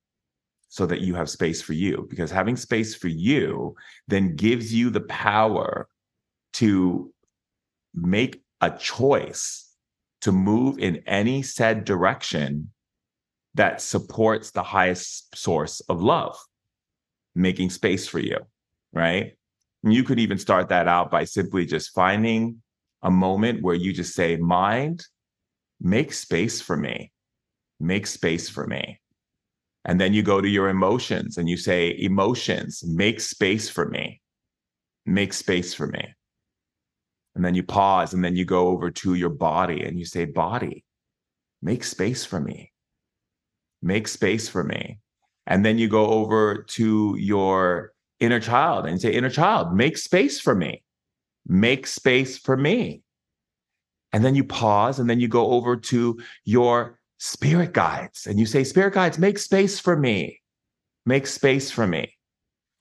so 0.70 0.86
that 0.86 1.02
you 1.02 1.16
have 1.16 1.30
space 1.30 1.62
for 1.62 1.74
you. 1.74 2.08
Because 2.10 2.32
having 2.32 2.56
space 2.56 2.96
for 2.96 3.10
you 3.10 3.76
then 4.08 4.36
gives 4.36 4.74
you 4.74 4.90
the 4.90 5.02
power 5.02 5.88
to 6.54 7.14
make 7.94 8.42
a 8.62 8.72
choice 8.72 9.68
to 10.22 10.32
move 10.32 10.78
in 10.78 10.98
any 11.08 11.42
said 11.42 11.84
direction 11.84 12.72
that 13.56 13.82
supports 13.82 14.52
the 14.52 14.64
highest 14.64 15.36
source 15.36 15.82
of 15.82 16.02
love, 16.02 16.38
making 17.36 17.70
space 17.70 18.08
for 18.08 18.20
you, 18.20 18.38
right? 18.94 19.34
And 19.84 19.94
you 19.94 20.04
could 20.04 20.20
even 20.20 20.38
start 20.38 20.70
that 20.70 20.88
out 20.88 21.12
by 21.12 21.26
simply 21.26 21.66
just 21.66 21.94
finding 21.94 22.62
a 23.02 23.12
moment 23.12 23.62
where 23.62 23.76
you 23.76 23.94
just 23.94 24.14
say, 24.14 24.38
Mind, 24.38 25.06
make 25.80 26.14
space 26.14 26.62
for 26.62 26.78
me, 26.78 27.12
make 27.80 28.08
space 28.08 28.48
for 28.48 28.66
me. 28.66 29.00
And 29.84 30.00
then 30.00 30.14
you 30.14 30.22
go 30.22 30.40
to 30.40 30.48
your 30.48 30.70
emotions 30.70 31.38
and 31.38 31.50
you 31.50 31.58
say, 31.58 31.96
Emotions, 31.98 32.84
make 32.86 33.20
space 33.20 33.70
for 33.70 33.90
me, 33.90 34.22
make 35.06 35.34
space 35.34 35.74
for 35.74 35.88
me. 35.88 36.14
And 37.34 37.44
then 37.44 37.56
you 37.56 37.64
pause 37.64 38.14
and 38.14 38.24
then 38.24 38.36
you 38.36 38.46
go 38.46 38.68
over 38.68 38.92
to 38.92 39.16
your 39.16 39.30
body 39.30 39.84
and 39.84 39.98
you 39.98 40.06
say, 40.06 40.26
Body, 40.26 40.86
make 41.62 41.84
space 41.84 42.24
for 42.24 42.40
me 42.40 42.71
make 43.82 44.08
space 44.08 44.48
for 44.48 44.64
me. 44.64 45.00
And 45.48 45.66
then 45.66 45.78
you 45.78 45.88
go 45.88 46.08
over 46.08 46.64
to 46.70 47.16
your 47.18 47.94
inner 48.20 48.40
child 48.40 48.86
and 48.86 49.02
say, 49.02 49.12
inner 49.12 49.30
child, 49.30 49.74
make 49.74 49.98
space 49.98 50.40
for 50.40 50.56
me. 50.56 50.84
Make 51.48 51.88
space 51.88 52.38
for 52.38 52.56
me. 52.56 53.02
And 54.14 54.24
then 54.24 54.36
you 54.36 54.44
pause 54.44 55.00
and 55.00 55.10
then 55.10 55.20
you 55.20 55.28
go 55.28 55.52
over 55.52 55.76
to 55.76 56.22
your 56.44 57.00
spirit 57.18 57.74
guides 57.74 58.28
and 58.28 58.40
you 58.40 58.46
say, 58.46 58.64
spirit 58.64 58.94
guides, 58.94 59.18
make 59.18 59.40
space 59.40 59.80
for 59.80 59.96
me. 59.96 60.42
Make 61.06 61.28
space 61.28 61.72
for 61.72 61.88
me. 61.88 62.16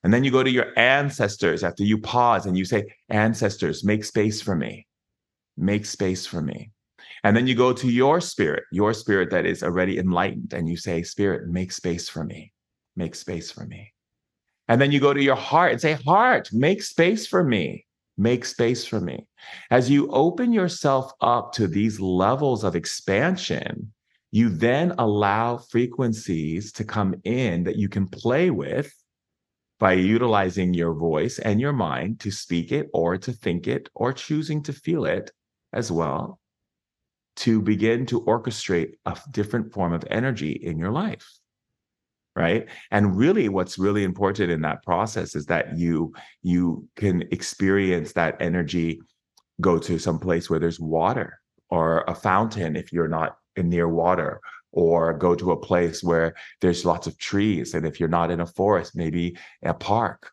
And 0.02 0.12
then 0.12 0.24
you 0.24 0.30
go 0.30 0.42
to 0.42 0.50
your 0.50 0.78
ancestors 0.78 1.62
after 1.62 1.84
you 1.84 1.98
pause 1.98 2.46
and 2.46 2.56
you 2.56 2.64
say, 2.64 2.84
ancestors, 3.08 3.84
make 3.84 4.04
space 4.04 4.40
for 4.40 4.56
me. 4.56 4.86
Make 5.56 5.84
space 5.86 6.26
for 6.26 6.40
me. 6.40 6.72
And 7.22 7.36
then 7.36 7.46
you 7.46 7.54
go 7.54 7.72
to 7.72 7.90
your 7.90 8.20
spirit, 8.20 8.64
your 8.72 8.94
spirit 8.94 9.30
that 9.30 9.46
is 9.46 9.62
already 9.62 9.98
enlightened, 9.98 10.52
and 10.54 10.68
you 10.68 10.76
say, 10.76 11.02
Spirit, 11.02 11.48
make 11.48 11.72
space 11.72 12.08
for 12.08 12.24
me, 12.24 12.52
make 12.96 13.14
space 13.14 13.50
for 13.50 13.66
me. 13.66 13.92
And 14.68 14.80
then 14.80 14.92
you 14.92 15.00
go 15.00 15.12
to 15.12 15.22
your 15.22 15.36
heart 15.36 15.72
and 15.72 15.80
say, 15.80 15.92
Heart, 15.92 16.50
make 16.52 16.82
space 16.82 17.26
for 17.26 17.44
me, 17.44 17.86
make 18.16 18.44
space 18.44 18.86
for 18.86 19.00
me. 19.00 19.26
As 19.70 19.90
you 19.90 20.08
open 20.10 20.52
yourself 20.52 21.12
up 21.20 21.52
to 21.54 21.66
these 21.66 22.00
levels 22.00 22.64
of 22.64 22.74
expansion, 22.74 23.92
you 24.32 24.48
then 24.48 24.94
allow 24.98 25.58
frequencies 25.58 26.72
to 26.72 26.84
come 26.84 27.14
in 27.24 27.64
that 27.64 27.76
you 27.76 27.88
can 27.88 28.06
play 28.06 28.50
with 28.50 28.94
by 29.78 29.92
utilizing 29.92 30.72
your 30.72 30.94
voice 30.94 31.38
and 31.38 31.60
your 31.60 31.72
mind 31.72 32.20
to 32.20 32.30
speak 32.30 32.70
it 32.70 32.88
or 32.92 33.18
to 33.18 33.32
think 33.32 33.66
it 33.66 33.88
or 33.94 34.12
choosing 34.12 34.62
to 34.62 34.72
feel 34.72 35.04
it 35.04 35.32
as 35.72 35.90
well 35.90 36.39
to 37.36 37.60
begin 37.62 38.06
to 38.06 38.20
orchestrate 38.22 38.94
a 39.06 39.18
different 39.30 39.72
form 39.72 39.92
of 39.92 40.04
energy 40.10 40.52
in 40.52 40.78
your 40.78 40.90
life 40.90 41.26
right? 42.36 42.68
And 42.90 43.16
really 43.16 43.48
what's 43.48 43.78
really 43.78 44.04
important 44.04 44.50
in 44.50 44.62
that 44.62 44.82
process 44.82 45.34
is 45.34 45.46
that 45.46 45.76
you 45.76 46.14
you 46.42 46.88
can 46.96 47.22
experience 47.32 48.12
that 48.12 48.36
energy 48.40 49.00
go 49.60 49.78
to 49.78 49.98
some 49.98 50.18
place 50.18 50.48
where 50.48 50.60
there's 50.60 50.80
water 50.80 51.40
or 51.68 52.04
a 52.08 52.14
fountain 52.14 52.76
if 52.76 52.92
you're 52.92 53.08
not 53.08 53.36
near 53.56 53.88
water 53.88 54.40
or 54.72 55.12
go 55.12 55.34
to 55.34 55.50
a 55.50 55.60
place 55.60 56.02
where 56.02 56.34
there's 56.60 56.84
lots 56.84 57.06
of 57.06 57.18
trees 57.18 57.74
and 57.74 57.84
if 57.84 57.98
you're 57.98 58.08
not 58.08 58.30
in 58.30 58.40
a 58.40 58.46
forest 58.46 58.96
maybe 58.96 59.36
a 59.62 59.74
park. 59.74 60.30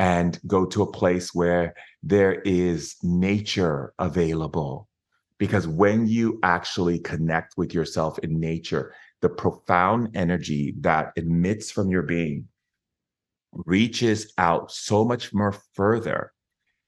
And 0.00 0.38
go 0.46 0.64
to 0.66 0.82
a 0.82 0.92
place 0.92 1.34
where 1.34 1.74
there 2.04 2.34
is 2.42 2.94
nature 3.02 3.94
available 3.98 4.86
because 5.38 5.66
when 5.66 6.06
you 6.06 6.38
actually 6.42 6.98
connect 6.98 7.56
with 7.56 7.72
yourself 7.72 8.18
in 8.20 8.38
nature, 8.40 8.94
the 9.20 9.28
profound 9.28 10.16
energy 10.16 10.74
that 10.80 11.12
emits 11.16 11.70
from 11.70 11.90
your 11.90 12.02
being 12.02 12.48
reaches 13.52 14.32
out 14.38 14.70
so 14.70 15.04
much 15.04 15.32
more 15.32 15.54
further. 15.74 16.32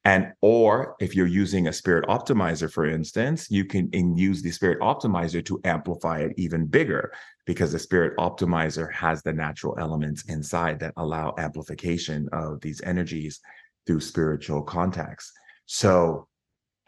And, 0.04 0.32
or 0.40 0.96
if 0.98 1.14
you're 1.14 1.26
using 1.26 1.66
a 1.66 1.72
spirit 1.72 2.06
optimizer, 2.06 2.72
for 2.72 2.86
instance, 2.86 3.50
you 3.50 3.66
can 3.66 3.90
use 4.16 4.42
the 4.42 4.50
spirit 4.50 4.80
optimizer 4.80 5.44
to 5.44 5.60
amplify 5.64 6.20
it 6.20 6.32
even 6.38 6.66
bigger 6.66 7.12
because 7.44 7.72
the 7.72 7.78
spirit 7.78 8.16
optimizer 8.16 8.90
has 8.92 9.22
the 9.22 9.32
natural 9.32 9.76
elements 9.78 10.24
inside 10.28 10.80
that 10.80 10.94
allow 10.96 11.34
amplification 11.38 12.28
of 12.32 12.60
these 12.62 12.80
energies 12.82 13.40
through 13.86 14.00
spiritual 14.00 14.62
contacts. 14.62 15.32
So, 15.66 16.28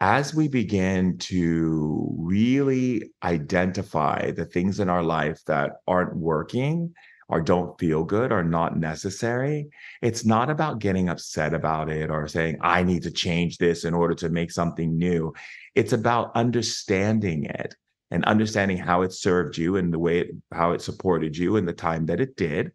as 0.03 0.35
we 0.35 0.49
begin 0.49 1.17
to 1.17 2.13
really 2.19 3.09
identify 3.23 4.31
the 4.31 4.43
things 4.43 4.81
in 4.81 4.89
our 4.89 5.01
life 5.01 5.41
that 5.45 5.77
aren't 5.87 6.13
working 6.13 6.93
or 7.29 7.39
don't 7.39 7.79
feel 7.79 8.03
good 8.03 8.29
or 8.29 8.43
not 8.43 8.77
necessary, 8.77 9.69
it's 10.01 10.25
not 10.25 10.49
about 10.49 10.79
getting 10.79 11.07
upset 11.07 11.53
about 11.53 11.89
it 11.89 12.09
or 12.11 12.27
saying, 12.27 12.57
I 12.59 12.83
need 12.83 13.03
to 13.03 13.11
change 13.11 13.57
this 13.59 13.85
in 13.85 13.93
order 13.93 14.13
to 14.15 14.27
make 14.27 14.51
something 14.51 14.97
new. 14.97 15.33
It's 15.73 15.93
about 15.93 16.35
understanding 16.35 17.45
it 17.45 17.73
and 18.11 18.25
understanding 18.25 18.75
how 18.75 19.03
it 19.03 19.13
served 19.13 19.57
you 19.57 19.77
and 19.77 19.93
the 19.93 19.99
way 19.99 20.19
it, 20.19 20.31
how 20.51 20.73
it 20.73 20.81
supported 20.81 21.37
you 21.37 21.55
in 21.55 21.65
the 21.65 21.71
time 21.71 22.07
that 22.07 22.19
it 22.19 22.35
did. 22.35 22.73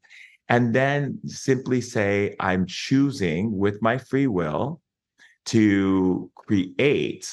And 0.49 0.75
then 0.75 1.21
simply 1.27 1.83
say, 1.83 2.37
I'm 2.41 2.65
choosing 2.65 3.59
with 3.59 3.83
my 3.83 3.99
free 3.99 4.29
will 4.29 4.81
to 5.49 6.31
create 6.35 7.31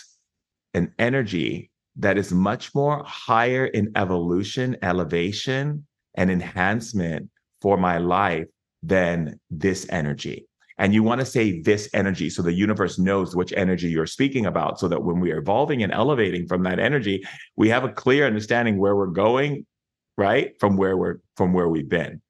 an 0.73 0.93
energy 0.99 1.71
that 1.97 2.17
is 2.17 2.31
much 2.31 2.73
more 2.75 3.03
higher 3.05 3.65
in 3.65 3.91
evolution, 3.95 4.75
elevation, 4.81 5.85
and 6.15 6.29
enhancement 6.29 7.29
for 7.61 7.77
my 7.77 7.97
life 7.97 8.47
than 8.83 9.39
this 9.49 9.87
energy. 9.89 10.47
And 10.77 10.93
you 10.93 11.03
want 11.03 11.21
to 11.21 11.25
say 11.25 11.61
this 11.61 11.89
energy 11.93 12.29
so 12.29 12.41
the 12.41 12.53
universe 12.53 12.99
knows 12.99 13.35
which 13.35 13.53
energy 13.55 13.87
you're 13.87 14.05
speaking 14.05 14.45
about, 14.45 14.79
so 14.79 14.89
that 14.89 15.03
when 15.03 15.19
we 15.21 15.31
are 15.31 15.37
evolving 15.37 15.83
and 15.83 15.91
elevating 15.91 16.47
from 16.47 16.63
that 16.63 16.79
energy, 16.79 17.23
we 17.55 17.69
have 17.69 17.85
a 17.85 17.89
clear 17.89 18.27
understanding 18.27 18.77
where 18.77 18.95
we're 18.95 19.07
going, 19.07 19.65
right? 20.17 20.51
From 20.59 20.75
where 20.75 20.97
we're 20.97 21.19
from 21.37 21.53
where 21.53 21.69
we've 21.69 21.89
been. 21.89 22.21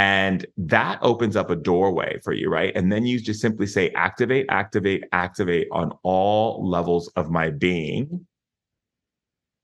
And 0.00 0.46
that 0.56 0.98
opens 1.02 1.36
up 1.36 1.50
a 1.50 1.56
doorway 1.56 2.20
for 2.24 2.32
you, 2.32 2.48
right? 2.48 2.72
And 2.74 2.90
then 2.90 3.04
you 3.04 3.20
just 3.20 3.42
simply 3.42 3.66
say, 3.66 3.90
activate, 3.90 4.46
activate, 4.48 5.04
activate 5.12 5.68
on 5.72 5.92
all 6.02 6.66
levels 6.66 7.08
of 7.16 7.30
my 7.30 7.50
being 7.50 8.26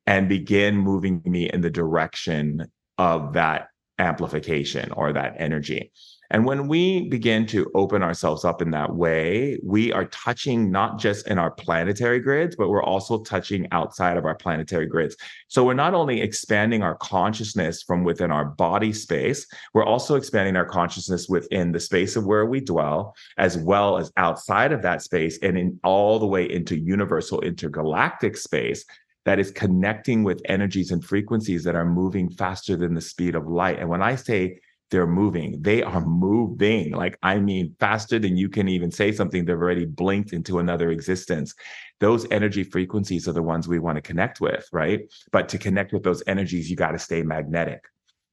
and 0.06 0.28
begin 0.28 0.76
moving 0.76 1.22
me 1.24 1.48
in 1.48 1.62
the 1.62 1.70
direction 1.70 2.70
of 2.98 3.32
that 3.32 3.68
amplification 3.98 4.92
or 4.92 5.14
that 5.14 5.36
energy. 5.38 5.90
And 6.30 6.44
when 6.44 6.68
we 6.68 7.08
begin 7.08 7.46
to 7.46 7.70
open 7.74 8.02
ourselves 8.02 8.44
up 8.44 8.60
in 8.62 8.70
that 8.72 8.94
way, 8.94 9.58
we 9.62 9.92
are 9.92 10.06
touching 10.06 10.70
not 10.70 10.98
just 10.98 11.26
in 11.28 11.38
our 11.38 11.50
planetary 11.50 12.20
grids, 12.20 12.56
but 12.56 12.68
we're 12.68 12.82
also 12.82 13.22
touching 13.22 13.66
outside 13.72 14.16
of 14.16 14.24
our 14.24 14.34
planetary 14.34 14.86
grids. 14.86 15.16
So 15.48 15.64
we're 15.64 15.74
not 15.74 15.94
only 15.94 16.20
expanding 16.20 16.82
our 16.82 16.96
consciousness 16.96 17.82
from 17.82 18.04
within 18.04 18.30
our 18.30 18.44
body 18.44 18.92
space, 18.92 19.46
we're 19.74 19.84
also 19.84 20.16
expanding 20.16 20.56
our 20.56 20.66
consciousness 20.66 21.28
within 21.28 21.72
the 21.72 21.80
space 21.80 22.16
of 22.16 22.26
where 22.26 22.46
we 22.46 22.60
dwell, 22.60 23.14
as 23.38 23.56
well 23.56 23.98
as 23.98 24.12
outside 24.16 24.72
of 24.72 24.82
that 24.82 25.02
space 25.02 25.38
and 25.42 25.56
in 25.56 25.78
all 25.84 26.18
the 26.18 26.26
way 26.26 26.50
into 26.50 26.78
universal 26.78 27.40
intergalactic 27.40 28.36
space 28.36 28.84
that 29.26 29.40
is 29.40 29.50
connecting 29.50 30.22
with 30.22 30.40
energies 30.44 30.92
and 30.92 31.04
frequencies 31.04 31.64
that 31.64 31.74
are 31.74 31.84
moving 31.84 32.30
faster 32.30 32.76
than 32.76 32.94
the 32.94 33.00
speed 33.00 33.34
of 33.34 33.48
light. 33.48 33.78
And 33.78 33.88
when 33.88 34.00
I 34.00 34.14
say 34.14 34.60
they're 34.90 35.06
moving, 35.06 35.60
they 35.62 35.82
are 35.82 36.04
moving. 36.04 36.92
Like, 36.92 37.18
I 37.22 37.38
mean, 37.38 37.74
faster 37.80 38.18
than 38.18 38.36
you 38.36 38.48
can 38.48 38.68
even 38.68 38.90
say 38.90 39.12
something, 39.12 39.44
they've 39.44 39.56
already 39.56 39.84
blinked 39.84 40.32
into 40.32 40.58
another 40.58 40.90
existence. 40.90 41.54
Those 41.98 42.26
energy 42.30 42.62
frequencies 42.62 43.26
are 43.26 43.32
the 43.32 43.42
ones 43.42 43.66
we 43.66 43.78
want 43.78 43.96
to 43.96 44.02
connect 44.02 44.40
with, 44.40 44.68
right? 44.72 45.00
But 45.32 45.48
to 45.50 45.58
connect 45.58 45.92
with 45.92 46.04
those 46.04 46.22
energies, 46.26 46.70
you 46.70 46.76
got 46.76 46.92
to 46.92 46.98
stay 46.98 47.22
magnetic. 47.22 47.82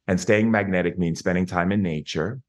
And 0.07 0.19
staying 0.19 0.51
magnetic 0.51 0.99
means 0.99 1.19
spending 1.19 1.45
time 1.45 1.71
in 1.71 1.81
nature, 1.81 2.41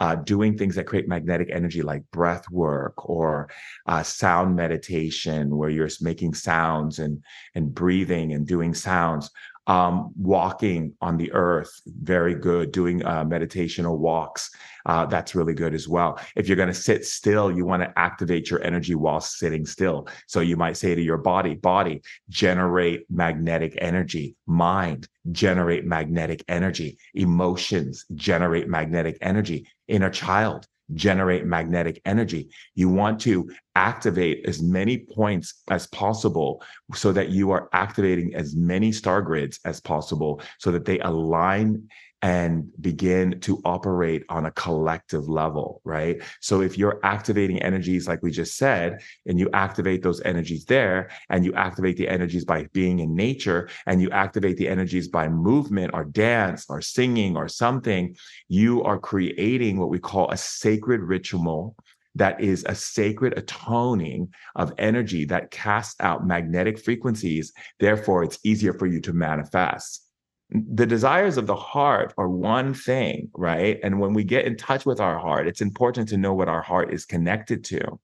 uh, 0.00 0.16
doing 0.16 0.58
things 0.58 0.74
that 0.74 0.86
create 0.86 1.06
magnetic 1.06 1.48
energy 1.52 1.82
like 1.82 2.02
breath 2.10 2.50
work 2.50 3.08
or 3.08 3.48
uh, 3.86 4.02
sound 4.02 4.56
meditation 4.56 5.56
where 5.56 5.70
you're 5.70 5.88
making 6.00 6.34
sounds 6.34 6.98
and 6.98 7.22
and 7.54 7.72
breathing 7.72 8.32
and 8.32 8.46
doing 8.46 8.74
sounds 8.74 9.30
um, 9.66 10.12
walking 10.16 10.94
on 11.00 11.16
the 11.16 11.32
earth, 11.32 11.70
very 11.86 12.34
good. 12.34 12.72
Doing 12.72 13.04
uh, 13.04 13.24
meditational 13.24 13.98
walks, 13.98 14.50
uh, 14.86 15.06
that's 15.06 15.34
really 15.34 15.54
good 15.54 15.74
as 15.74 15.88
well. 15.88 16.18
If 16.36 16.48
you're 16.48 16.56
going 16.56 16.68
to 16.68 16.74
sit 16.74 17.06
still, 17.06 17.50
you 17.50 17.64
want 17.64 17.82
to 17.82 17.98
activate 17.98 18.50
your 18.50 18.62
energy 18.62 18.94
while 18.94 19.20
sitting 19.20 19.64
still. 19.64 20.08
So 20.26 20.40
you 20.40 20.56
might 20.56 20.76
say 20.76 20.94
to 20.94 21.02
your 21.02 21.18
body, 21.18 21.54
body, 21.54 22.02
generate 22.28 23.10
magnetic 23.10 23.78
energy, 23.78 24.36
mind, 24.46 25.08
generate 25.32 25.86
magnetic 25.86 26.44
energy, 26.48 26.98
emotions, 27.14 28.04
generate 28.14 28.68
magnetic 28.68 29.16
energy, 29.22 29.66
inner 29.88 30.10
child, 30.10 30.66
generate 30.92 31.46
magnetic 31.46 32.00
energy. 32.04 32.50
You 32.74 32.88
want 32.88 33.20
to 33.22 33.50
activate 33.74 34.46
as 34.46 34.62
many 34.62 34.98
points 34.98 35.62
as 35.70 35.86
possible 35.88 36.62
so 36.94 37.12
that 37.12 37.30
you 37.30 37.50
are 37.50 37.68
activating 37.72 38.34
as 38.34 38.54
many 38.54 38.92
star 38.92 39.22
grids 39.22 39.60
as 39.64 39.80
possible 39.80 40.42
so 40.58 40.70
that 40.70 40.84
they 40.84 40.98
align 41.00 41.88
and 42.24 42.72
begin 42.80 43.38
to 43.38 43.60
operate 43.66 44.24
on 44.30 44.46
a 44.46 44.50
collective 44.52 45.28
level, 45.28 45.82
right? 45.84 46.22
So 46.40 46.62
if 46.62 46.78
you're 46.78 46.98
activating 47.02 47.60
energies, 47.60 48.08
like 48.08 48.22
we 48.22 48.30
just 48.30 48.56
said, 48.56 49.02
and 49.26 49.38
you 49.38 49.50
activate 49.52 50.02
those 50.02 50.22
energies 50.22 50.64
there, 50.64 51.10
and 51.28 51.44
you 51.44 51.52
activate 51.52 51.98
the 51.98 52.08
energies 52.08 52.46
by 52.46 52.66
being 52.72 53.00
in 53.00 53.14
nature, 53.14 53.68
and 53.84 54.00
you 54.00 54.10
activate 54.10 54.56
the 54.56 54.68
energies 54.68 55.06
by 55.06 55.28
movement 55.28 55.90
or 55.92 56.06
dance 56.06 56.64
or 56.70 56.80
singing 56.80 57.36
or 57.36 57.46
something, 57.46 58.16
you 58.48 58.82
are 58.84 58.98
creating 58.98 59.78
what 59.78 59.90
we 59.90 59.98
call 59.98 60.30
a 60.30 60.36
sacred 60.38 61.02
ritual 61.02 61.76
that 62.14 62.40
is 62.40 62.64
a 62.66 62.74
sacred 62.74 63.36
atoning 63.36 64.32
of 64.56 64.72
energy 64.78 65.26
that 65.26 65.50
casts 65.50 65.96
out 66.00 66.26
magnetic 66.26 66.78
frequencies. 66.78 67.52
Therefore, 67.80 68.24
it's 68.24 68.38
easier 68.44 68.72
for 68.72 68.86
you 68.86 69.02
to 69.02 69.12
manifest 69.12 70.03
the 70.50 70.86
desires 70.86 71.36
of 71.36 71.46
the 71.46 71.56
heart 71.56 72.14
are 72.18 72.28
one 72.28 72.74
thing, 72.74 73.30
right? 73.34 73.78
And 73.82 73.98
when 73.98 74.12
we 74.12 74.24
get 74.24 74.44
in 74.44 74.56
touch 74.56 74.86
with 74.86 75.00
our 75.00 75.18
heart, 75.18 75.48
it's 75.48 75.60
important 75.60 76.08
to 76.10 76.16
know 76.16 76.34
what 76.34 76.48
our 76.48 76.62
heart 76.62 76.92
is 76.92 77.04
connected 77.04 77.64
to. 77.64 77.98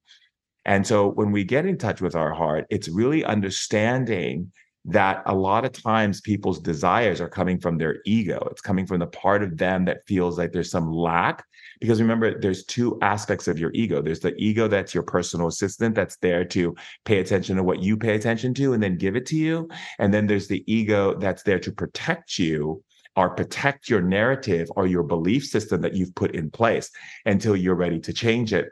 And 0.65 0.87
so 0.87 1.09
when 1.09 1.33
we 1.33 1.45
get 1.45 1.67
in 1.67 1.79
touch 1.79 2.01
with 2.01 2.15
our 2.15 2.33
heart, 2.33 2.67
it's 2.71 2.89
really 2.89 3.25
understanding 3.25 4.53
that 4.87 5.23
a 5.27 5.35
lot 5.35 5.65
of 5.65 5.73
times 5.73 6.21
people's 6.21 6.59
desires 6.59 7.21
are 7.21 7.29
coming 7.29 7.59
from 7.61 7.77
their 7.77 7.99
ego. 8.07 8.47
It's 8.51 8.63
coming 8.63 8.87
from 8.87 9.01
the 9.01 9.07
part 9.07 9.43
of 9.43 9.59
them 9.59 9.85
that 9.85 10.07
feels 10.07 10.39
like 10.39 10.53
there's 10.53 10.71
some 10.71 10.91
lack. 10.91 11.45
Because 11.81 12.01
remember, 12.01 12.39
there's 12.39 12.65
two 12.65 12.99
aspects 13.01 13.49
of 13.49 13.59
your 13.59 13.71
ego. 13.73 14.03
There's 14.03 14.21
the 14.21 14.35
ego 14.37 14.69
that's 14.69 14.95
your 14.95 15.03
personal 15.03 15.49
assistant 15.49 15.95
that's 15.95 16.17
there 16.17 16.45
to 16.47 16.75
pay 17.05 17.21
attention 17.21 17.57
to 17.57 17.63
what 17.63 17.83
you 17.83 17.97
pay 17.97 18.15
attention 18.15 18.53
to 18.55 18.75
and 18.75 18.83
then 18.83 18.99
give 18.99 19.17
it 19.17 19.27
to 19.27 19.37
you. 19.37 19.69
And 19.99 20.13
then 20.13 20.27
there's 20.27 20.49
the 20.49 20.63
ego 20.71 21.19
that's 21.19 21.43
there 21.43 21.59
to 21.61 21.73
protect 21.73 22.39
you 22.39 22.83
or 23.17 23.31
protect 23.31 23.89
your 23.89 24.03
narrative 24.03 24.69
or 24.77 24.87
your 24.87 25.03
belief 25.03 25.45
system 25.45 25.81
that 25.81 25.95
you've 25.95 26.15
put 26.15 26.35
in 26.35 26.51
place 26.51 26.91
until 27.25 27.57
you're 27.57 27.75
ready 27.75 27.99
to 28.01 28.13
change 28.13 28.53
it. 28.53 28.69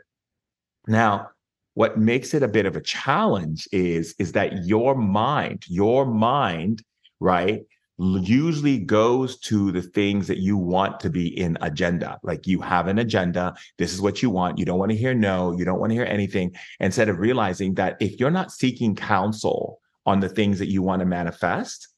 Now, 0.86 1.28
what 1.74 1.98
makes 1.98 2.34
it 2.34 2.42
a 2.42 2.48
bit 2.48 2.66
of 2.66 2.76
a 2.76 2.80
challenge 2.80 3.68
is 3.70 4.14
is 4.18 4.32
that 4.32 4.64
your 4.64 4.96
mind 4.96 5.62
your 5.68 6.04
mind 6.04 6.82
right 7.20 7.62
usually 7.98 8.78
goes 8.78 9.38
to 9.38 9.72
the 9.72 9.82
things 9.82 10.28
that 10.28 10.38
you 10.38 10.56
want 10.56 11.00
to 11.00 11.10
be 11.10 11.36
in 11.38 11.58
agenda 11.62 12.18
like 12.22 12.46
you 12.46 12.60
have 12.60 12.86
an 12.86 13.00
agenda 13.00 13.54
this 13.76 13.92
is 13.92 14.00
what 14.00 14.22
you 14.22 14.30
want 14.30 14.56
you 14.56 14.64
don't 14.64 14.78
want 14.78 14.90
to 14.90 14.96
hear 14.96 15.14
no 15.14 15.56
you 15.58 15.64
don't 15.64 15.80
want 15.80 15.90
to 15.90 15.94
hear 15.94 16.04
anything 16.04 16.54
instead 16.78 17.08
of 17.08 17.18
realizing 17.18 17.74
that 17.74 17.96
if 18.00 18.20
you're 18.20 18.30
not 18.30 18.52
seeking 18.52 18.94
counsel 18.94 19.80
on 20.06 20.20
the 20.20 20.28
things 20.28 20.60
that 20.60 20.70
you 20.70 20.80
want 20.80 21.00
to 21.00 21.06
manifest 21.06 21.88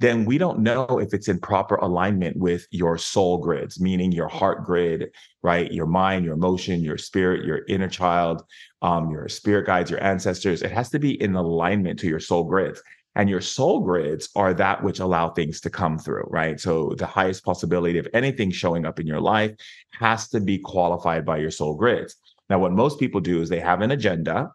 then 0.00 0.24
we 0.24 0.38
don't 0.38 0.60
know 0.60 0.98
if 0.98 1.12
it's 1.12 1.28
in 1.28 1.38
proper 1.38 1.74
alignment 1.76 2.36
with 2.36 2.66
your 2.70 2.96
soul 2.96 3.36
grids, 3.36 3.80
meaning 3.80 4.12
your 4.12 4.28
heart 4.28 4.64
grid, 4.64 5.10
right? 5.42 5.70
Your 5.70 5.86
mind, 5.86 6.24
your 6.24 6.34
emotion, 6.34 6.82
your 6.82 6.96
spirit, 6.96 7.44
your 7.44 7.60
inner 7.68 7.88
child, 7.88 8.42
um, 8.80 9.10
your 9.10 9.28
spirit 9.28 9.66
guides, 9.66 9.90
your 9.90 10.02
ancestors. 10.02 10.62
It 10.62 10.72
has 10.72 10.88
to 10.90 10.98
be 10.98 11.20
in 11.20 11.34
alignment 11.34 11.98
to 12.00 12.08
your 12.08 12.20
soul 12.20 12.44
grids. 12.44 12.82
And 13.20 13.28
your 13.28 13.42
soul 13.42 13.80
grids 13.80 14.30
are 14.34 14.54
that 14.54 14.82
which 14.82 14.98
allow 14.98 15.28
things 15.28 15.60
to 15.60 15.68
come 15.68 15.98
through, 15.98 16.24
right? 16.28 16.58
So 16.58 16.94
the 16.96 17.04
highest 17.04 17.44
possibility 17.44 17.98
of 17.98 18.08
anything 18.14 18.50
showing 18.50 18.86
up 18.86 18.98
in 18.98 19.06
your 19.06 19.20
life 19.20 19.54
has 19.90 20.30
to 20.30 20.40
be 20.40 20.56
qualified 20.56 21.26
by 21.26 21.36
your 21.36 21.50
soul 21.50 21.74
grids. 21.74 22.16
Now, 22.48 22.60
what 22.60 22.72
most 22.72 22.98
people 22.98 23.20
do 23.20 23.42
is 23.42 23.50
they 23.50 23.60
have 23.60 23.82
an 23.82 23.90
agenda, 23.90 24.50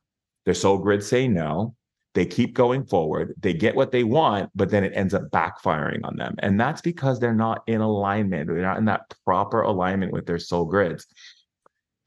their 0.45 0.56
soul 0.56 0.80
grids 0.80 1.06
say 1.06 1.28
no, 1.28 1.75
they 2.15 2.25
keep 2.25 2.56
going 2.56 2.84
forward, 2.88 3.36
they 3.39 3.54
get 3.54 3.75
what 3.75 3.91
they 3.91 4.04
want, 4.04 4.49
but 4.56 4.71
then 4.71 4.84
it 4.84 4.93
ends 4.95 5.13
up 5.13 5.30
backfiring 5.30 5.99
on 6.04 6.15
them. 6.15 6.34
And 6.39 6.60
that's 6.60 6.82
because 6.82 7.19
they're 7.19 7.36
not 7.36 7.62
in 7.67 7.82
alignment, 7.82 8.47
they're 8.47 8.63
not 8.63 8.80
in 8.80 8.86
that 8.86 9.13
proper 9.25 9.62
alignment 9.62 10.12
with 10.12 10.25
their 10.25 10.39
soul 10.39 10.65
grids. 10.65 11.06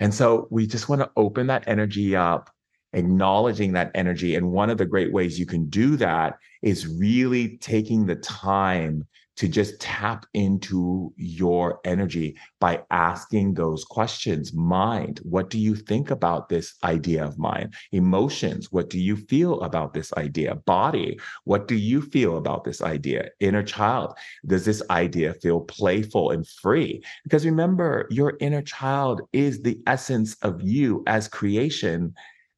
And 0.01 0.13
so 0.13 0.49
we 0.51 0.67
just 0.67 0.89
want 0.89 1.03
to 1.03 1.11
open 1.17 1.47
that 1.47 1.69
energy 1.69 2.17
up, 2.17 2.51
acknowledging 2.93 3.73
that 3.73 3.91
energy. 3.95 4.37
And 4.37 4.51
one 4.51 4.71
of 4.71 4.79
the 4.79 4.87
great 4.87 5.13
ways 5.13 5.39
you 5.39 5.47
can 5.47 5.69
do 5.69 5.97
that 5.97 6.39
is 6.63 6.87
really 6.87 7.59
taking 7.59 8.07
the 8.07 8.17
time 8.17 9.07
to 9.39 9.47
just 9.47 9.81
tap 9.81 10.27
into 10.35 11.13
your 11.17 11.79
energy 11.85 12.37
by 12.59 12.83
asking 12.91 13.55
those 13.55 13.85
questions. 13.85 14.53
Mind, 14.53 15.21
what 15.23 15.49
do 15.49 15.61
you 15.61 15.77
think 15.77 16.11
about 16.11 16.49
this 16.49 16.75
idea 16.83 17.25
of 17.25 17.39
mine? 17.39 17.71
Emotions, 17.93 18.73
what 18.73 18.91
do 18.91 18.99
you 18.99 19.15
feel 19.15 19.61
about 19.61 19.95
this 19.95 20.13
idea? 20.15 20.57
Body, 20.67 21.21
what 21.45 21.69
do 21.69 21.77
you 21.77 22.03
feel 22.03 22.37
about 22.37 22.65
this 22.65 22.83
idea? 22.83 23.29
Inner 23.39 23.63
child, 23.63 24.13
does 24.45 24.65
this 24.65 24.83
idea 24.91 25.35
feel 25.35 25.61
playful 25.61 26.33
and 26.33 26.45
free? 26.45 27.01
Because 27.23 27.47
remember, 27.47 28.09
your 28.11 28.37
inner 28.41 28.63
child 28.63 29.21
is 29.33 29.63
the 29.63 29.79
essence 29.87 30.35
of 30.43 30.61
you 30.63 31.05
as 31.07 31.29
creation 31.29 32.13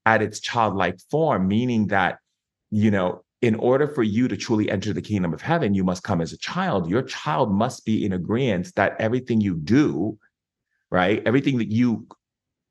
at 0.07 0.23
its 0.23 0.41
childlike 0.41 0.99
form, 1.11 1.49
meaning 1.49 1.89
that, 1.89 2.19
you 2.71 2.91
know, 2.91 3.23
in 3.43 3.55
order 3.55 3.89
for 3.89 4.03
you 4.03 4.29
to 4.29 4.37
truly 4.37 4.71
enter 4.71 4.93
the 4.93 5.01
kingdom 5.01 5.33
of 5.33 5.41
heaven, 5.41 5.75
you 5.75 5.83
must 5.83 6.03
come 6.03 6.21
as 6.21 6.33
a 6.33 6.39
child. 6.39 6.91
Your 6.91 7.03
child 7.03 7.53
must 7.53 7.85
be 7.85 8.05
in 8.05 8.13
agreement 8.13 8.75
that 8.77 8.97
everything 9.01 9.41
you 9.41 9.57
do, 9.57 10.19
right, 10.91 11.23
everything 11.25 11.59
that 11.59 11.71
you 11.71 12.07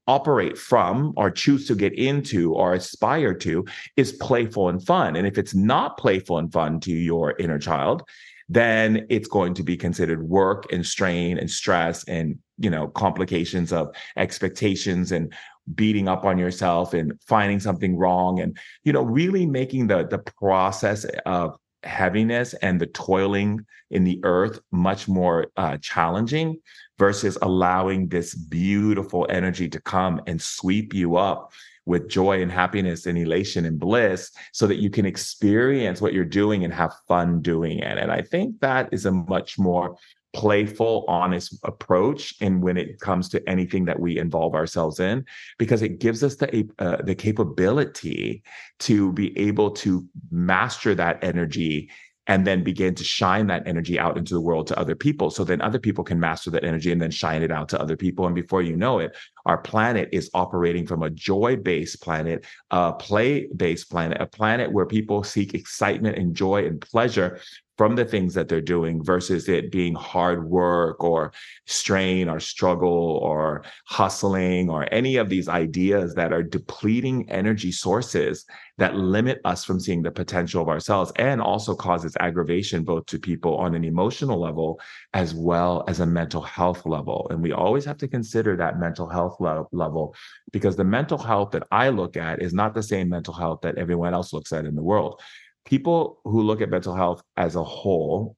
operate 0.08 0.58
from 0.58 1.14
or 1.18 1.30
choose 1.30 1.68
to 1.68 1.76
get 1.76 1.94
into 1.94 2.54
or 2.54 2.74
aspire 2.74 3.34
to 3.34 3.64
is 3.96 4.14
playful 4.14 4.70
and 4.70 4.84
fun. 4.84 5.16
And 5.16 5.28
if 5.28 5.38
it's 5.38 5.54
not 5.54 5.98
playful 5.98 6.40
and 6.40 6.52
fun 6.52 6.80
to 6.82 6.92
your 6.92 7.36
inner 7.38 7.60
child, 7.60 8.04
then 8.50 9.06
it's 9.10 9.28
going 9.28 9.54
to 9.54 9.64
be 9.64 9.78
considered 9.78 10.24
work 10.24 10.66
and 10.74 10.84
strain 10.84 11.38
and 11.38 11.50
stress 11.50 12.04
and 12.06 12.40
you 12.58 12.70
know 12.70 12.88
complications 12.88 13.72
of 13.72 13.96
expectations 14.18 15.12
and 15.12 15.32
beating 15.76 16.08
up 16.08 16.26
on 16.26 16.38
yourself 16.38 16.94
and 16.94 17.14
finding 17.28 17.60
something 17.60 17.96
wrong 17.98 18.40
and 18.40 18.58
you 18.84 18.94
know 18.94 19.04
really 19.04 19.46
making 19.46 19.88
the 19.88 20.06
the 20.08 20.18
process 20.18 21.06
of 21.26 21.58
heaviness 21.84 22.54
and 22.56 22.80
the 22.80 22.88
toiling 22.88 23.66
in 23.92 24.04
the 24.04 24.20
earth 24.24 24.60
much 24.72 25.08
more 25.08 25.48
uh, 25.58 25.78
challenging 25.78 26.60
versus 26.98 27.38
allowing 27.42 28.08
this 28.08 28.36
beautiful 28.36 29.26
energy 29.30 29.70
to 29.70 29.80
come 29.82 30.22
and 30.28 30.42
sweep 30.42 30.94
you 30.94 31.16
up 31.16 31.52
with 31.86 32.10
joy 32.10 32.42
and 32.42 32.52
happiness 32.52 33.06
and 33.06 33.18
elation 33.18 33.66
and 33.66 33.80
bliss 33.80 34.32
so 34.54 34.68
that 34.68 34.78
you 34.78 34.90
can 34.90 35.06
experience 35.06 36.02
what 36.02 36.14
you're 36.14 36.26
doing 36.26 36.64
and 36.64 36.74
have 36.74 36.94
fun 37.08 37.42
doing 37.42 37.80
it. 37.80 37.98
And 37.98 38.12
i 38.12 38.22
think 38.22 38.60
that 38.60 38.90
is 38.92 39.06
a 39.06 39.12
much 39.12 39.58
more 39.58 39.96
playful, 40.34 41.06
honest 41.08 41.58
approach 41.64 42.36
and 42.42 42.62
when 42.62 42.78
it 42.78 43.00
comes 43.00 43.30
to 43.30 43.50
anything 43.50 43.86
that 43.86 44.00
we 44.00 44.18
involve 44.18 44.54
ourselves 44.56 45.00
in, 45.00 45.26
because 45.58 45.82
it 45.82 46.00
gives 46.00 46.24
us 46.24 46.36
the 46.36 46.70
uh, 46.80 46.98
the 47.04 47.16
capability 47.16 48.44
to 48.80 49.12
be 49.14 49.38
able 49.38 49.72
to 49.72 50.06
master 50.32 50.94
that 50.96 51.24
energy 51.24 51.90
and 52.30 52.46
then 52.46 52.64
begin 52.64 52.94
to 52.94 53.04
shine 53.04 53.48
that 53.48 53.68
energy 53.68 53.98
out 53.98 54.16
into 54.16 54.36
the 54.36 54.40
world 54.40 54.68
to 54.68 54.78
other 54.78 54.96
people. 54.96 55.32
So 55.32 55.44
then 55.44 55.62
other 55.62 55.80
people 55.80 56.04
can 56.04 56.20
master 56.20 56.52
that 56.52 56.64
energy 56.64 56.92
and 56.92 57.02
then 57.02 57.10
shine 57.10 57.42
it 57.42 57.52
out 57.52 57.70
to 57.70 57.82
other 57.82 57.98
people. 57.98 58.28
And 58.28 58.36
before 58.36 58.62
you 58.62 58.76
know 58.76 59.00
it, 59.00 59.18
our 59.46 59.58
planet 59.58 60.10
is 60.12 60.30
operating 60.34 60.86
from 60.86 61.04
a 61.04 61.10
joy 61.10 61.56
based 61.56 62.02
planet, 62.02 62.46
a 62.72 62.94
play 62.94 63.48
based 63.56 63.90
planet, 63.90 64.22
a 64.22 64.26
planet 64.26 64.72
where 64.72 64.86
people 64.86 65.24
seek 65.24 65.54
excitement 65.54 66.18
and 66.18 66.36
joy 66.36 66.66
and 66.66 66.82
pleasure 66.82 67.40
from 67.80 67.96
the 67.96 68.04
things 68.04 68.34
that 68.34 68.50
they're 68.50 68.60
doing 68.60 69.02
versus 69.02 69.48
it 69.48 69.72
being 69.72 69.96
hard 69.96 70.44
work 70.50 71.02
or 71.02 71.32
strain 71.66 72.28
or 72.28 72.38
struggle 72.38 73.18
or 73.24 73.64
hustling 73.86 74.70
or 74.70 74.86
any 74.94 75.16
of 75.16 75.30
these 75.30 75.48
ideas 75.48 76.14
that 76.14 76.34
are 76.34 76.44
depleting 76.44 77.26
energy 77.32 77.72
sources 77.72 78.46
that 78.80 78.96
limit 78.96 79.40
us 79.46 79.64
from 79.64 79.80
seeing 79.80 80.02
the 80.02 80.12
potential 80.12 80.62
of 80.62 80.68
ourselves 80.68 81.14
and 81.16 81.42
also 81.42 81.74
causes 81.74 82.18
aggravation 82.20 82.84
both 82.84 83.06
to 83.06 83.18
people 83.18 83.56
on 83.56 83.74
an 83.76 83.86
emotional 83.86 84.42
level 84.42 84.78
as 85.14 85.34
well 85.34 85.86
as 85.88 86.02
a 86.02 86.06
mental 86.06 86.42
health 86.42 86.86
level. 86.86 87.28
And 87.30 87.42
we 87.42 87.54
always 87.54 87.86
have 87.86 87.98
to 88.00 88.10
consider 88.10 88.58
that 88.58 88.78
mental 88.78 89.08
health 89.08 89.29
le- 89.40 89.68
level 89.72 90.16
because 90.52 90.76
the 90.76 90.84
mental 90.84 91.18
health 91.18 91.52
that 91.52 91.64
I 91.72 91.90
look 91.90 92.18
at 92.18 92.42
is 92.42 92.54
not 92.54 92.74
the 92.74 92.84
same 92.84 93.10
mental 93.10 93.34
health 93.34 93.62
that 93.62 93.78
everyone 93.78 94.14
else 94.14 94.34
looks 94.34 94.54
at 94.54 94.66
in 94.66 94.76
the 94.76 94.84
world. 94.84 95.22
People 95.66 96.20
who 96.24 96.42
look 96.42 96.62
at 96.62 96.70
mental 96.70 96.96
health 96.96 97.22
as 97.38 97.56
a 97.56 97.64
whole 97.64 98.36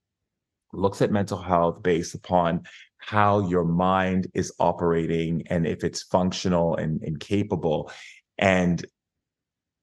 looks 0.73 1.01
at 1.01 1.11
mental 1.11 1.37
health 1.37 1.83
based 1.83 2.15
upon 2.15 2.63
how 2.97 3.47
your 3.47 3.65
mind 3.65 4.27
is 4.33 4.53
operating 4.59 5.43
and 5.47 5.65
if 5.65 5.83
it's 5.83 6.03
functional 6.03 6.75
and, 6.75 7.01
and 7.03 7.19
capable 7.19 7.91
and 8.37 8.85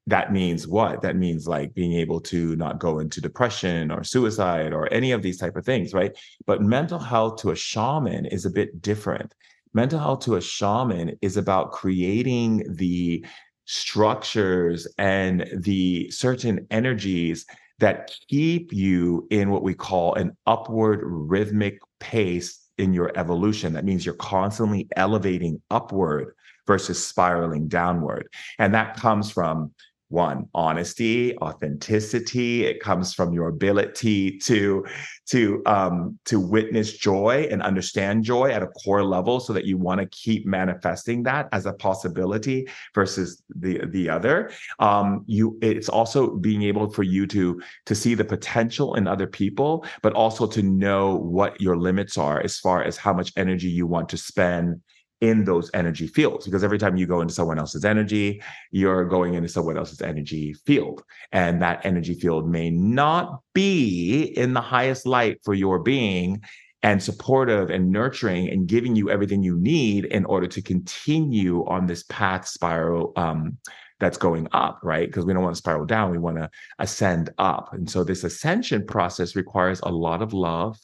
that 0.08 0.32
means 0.32 0.66
what? 0.66 1.02
That 1.02 1.16
means 1.16 1.46
like 1.46 1.74
being 1.74 1.92
able 1.92 2.20
to 2.22 2.56
not 2.56 2.78
go 2.78 2.98
into 2.98 3.20
depression 3.20 3.90
or 3.90 4.02
suicide 4.02 4.72
or 4.72 4.90
any 4.90 5.12
of 5.12 5.20
these 5.20 5.36
type 5.36 5.54
of 5.56 5.66
things 5.66 5.92
right? 5.92 6.16
But 6.46 6.62
mental 6.62 6.98
health 6.98 7.42
to 7.42 7.50
a 7.50 7.56
shaman 7.56 8.24
is 8.24 8.46
a 8.46 8.50
bit 8.50 8.80
different 8.80 9.34
mental 9.74 9.98
health 9.98 10.20
to 10.20 10.36
a 10.36 10.40
shaman 10.40 11.16
is 11.22 11.36
about 11.36 11.72
creating 11.72 12.64
the 12.76 13.24
structures 13.64 14.88
and 14.96 15.46
the 15.58 16.10
certain 16.10 16.66
energies 16.70 17.44
that 17.78 18.10
keep 18.28 18.72
you 18.72 19.26
in 19.30 19.50
what 19.50 19.62
we 19.62 19.74
call 19.74 20.14
an 20.14 20.36
upward 20.46 21.00
rhythmic 21.02 21.78
pace 22.00 22.68
in 22.78 22.92
your 22.92 23.12
evolution. 23.16 23.72
That 23.72 23.84
means 23.84 24.04
you're 24.04 24.14
constantly 24.14 24.88
elevating 24.96 25.60
upward 25.70 26.34
versus 26.66 27.04
spiraling 27.04 27.68
downward. 27.68 28.28
And 28.58 28.74
that 28.74 28.96
comes 28.96 29.30
from 29.30 29.72
one 30.08 30.48
honesty 30.54 31.36
authenticity. 31.38 32.64
It 32.64 32.80
comes 32.80 33.12
from 33.12 33.32
your 33.32 33.48
ability 33.48 34.38
to 34.38 34.84
to 35.26 35.62
um 35.66 36.18
to 36.24 36.40
witness 36.40 36.96
joy 36.96 37.46
and 37.50 37.62
understand 37.62 38.24
joy 38.24 38.50
at 38.50 38.62
a 38.62 38.68
core 38.68 39.04
level 39.04 39.40
so 39.40 39.52
that 39.52 39.64
you 39.64 39.76
want 39.76 40.00
to 40.00 40.06
keep 40.06 40.46
manifesting 40.46 41.22
that 41.24 41.48
as 41.52 41.66
a 41.66 41.72
possibility 41.74 42.66
versus 42.94 43.42
the 43.54 43.84
the 43.86 44.08
other. 44.08 44.50
Um 44.78 45.24
you 45.26 45.58
it's 45.60 45.88
also 45.88 46.36
being 46.36 46.62
able 46.62 46.90
for 46.90 47.02
you 47.02 47.26
to 47.28 47.60
to 47.86 47.94
see 47.94 48.14
the 48.14 48.24
potential 48.24 48.94
in 48.94 49.06
other 49.06 49.26
people 49.26 49.84
but 50.02 50.14
also 50.14 50.46
to 50.46 50.62
know 50.62 51.16
what 51.16 51.60
your 51.60 51.76
limits 51.76 52.16
are 52.16 52.40
as 52.40 52.58
far 52.58 52.82
as 52.82 52.96
how 52.96 53.12
much 53.12 53.32
energy 53.36 53.68
you 53.68 53.86
want 53.86 54.08
to 54.08 54.16
spend 54.16 54.80
in 55.20 55.44
those 55.44 55.70
energy 55.74 56.06
fields 56.06 56.44
because 56.44 56.62
every 56.62 56.78
time 56.78 56.96
you 56.96 57.06
go 57.06 57.20
into 57.20 57.34
someone 57.34 57.58
else's 57.58 57.84
energy 57.84 58.40
you're 58.70 59.04
going 59.04 59.34
into 59.34 59.48
someone 59.48 59.76
else's 59.76 60.00
energy 60.00 60.54
field 60.64 61.02
and 61.32 61.60
that 61.60 61.84
energy 61.84 62.14
field 62.14 62.48
may 62.48 62.70
not 62.70 63.40
be 63.52 64.22
in 64.22 64.54
the 64.54 64.60
highest 64.60 65.06
light 65.06 65.38
for 65.44 65.54
your 65.54 65.80
being 65.80 66.40
and 66.82 67.02
supportive 67.02 67.70
and 67.70 67.90
nurturing 67.90 68.48
and 68.48 68.68
giving 68.68 68.94
you 68.94 69.10
everything 69.10 69.42
you 69.42 69.56
need 69.56 70.04
in 70.06 70.24
order 70.26 70.46
to 70.46 70.62
continue 70.62 71.66
on 71.66 71.86
this 71.86 72.04
path 72.04 72.46
spiral 72.46 73.12
um, 73.16 73.58
that's 74.00 74.16
going 74.16 74.46
up, 74.52 74.78
right? 74.82 75.08
Because 75.08 75.24
we 75.24 75.32
don't 75.32 75.42
want 75.42 75.56
to 75.56 75.58
spiral 75.58 75.84
down, 75.84 76.10
we 76.10 76.18
want 76.18 76.36
to 76.36 76.48
ascend 76.78 77.30
up. 77.38 77.70
And 77.72 77.90
so 77.90 78.04
this 78.04 78.22
ascension 78.22 78.86
process 78.86 79.34
requires 79.34 79.80
a 79.80 79.90
lot 79.90 80.22
of 80.22 80.32
love 80.32 80.78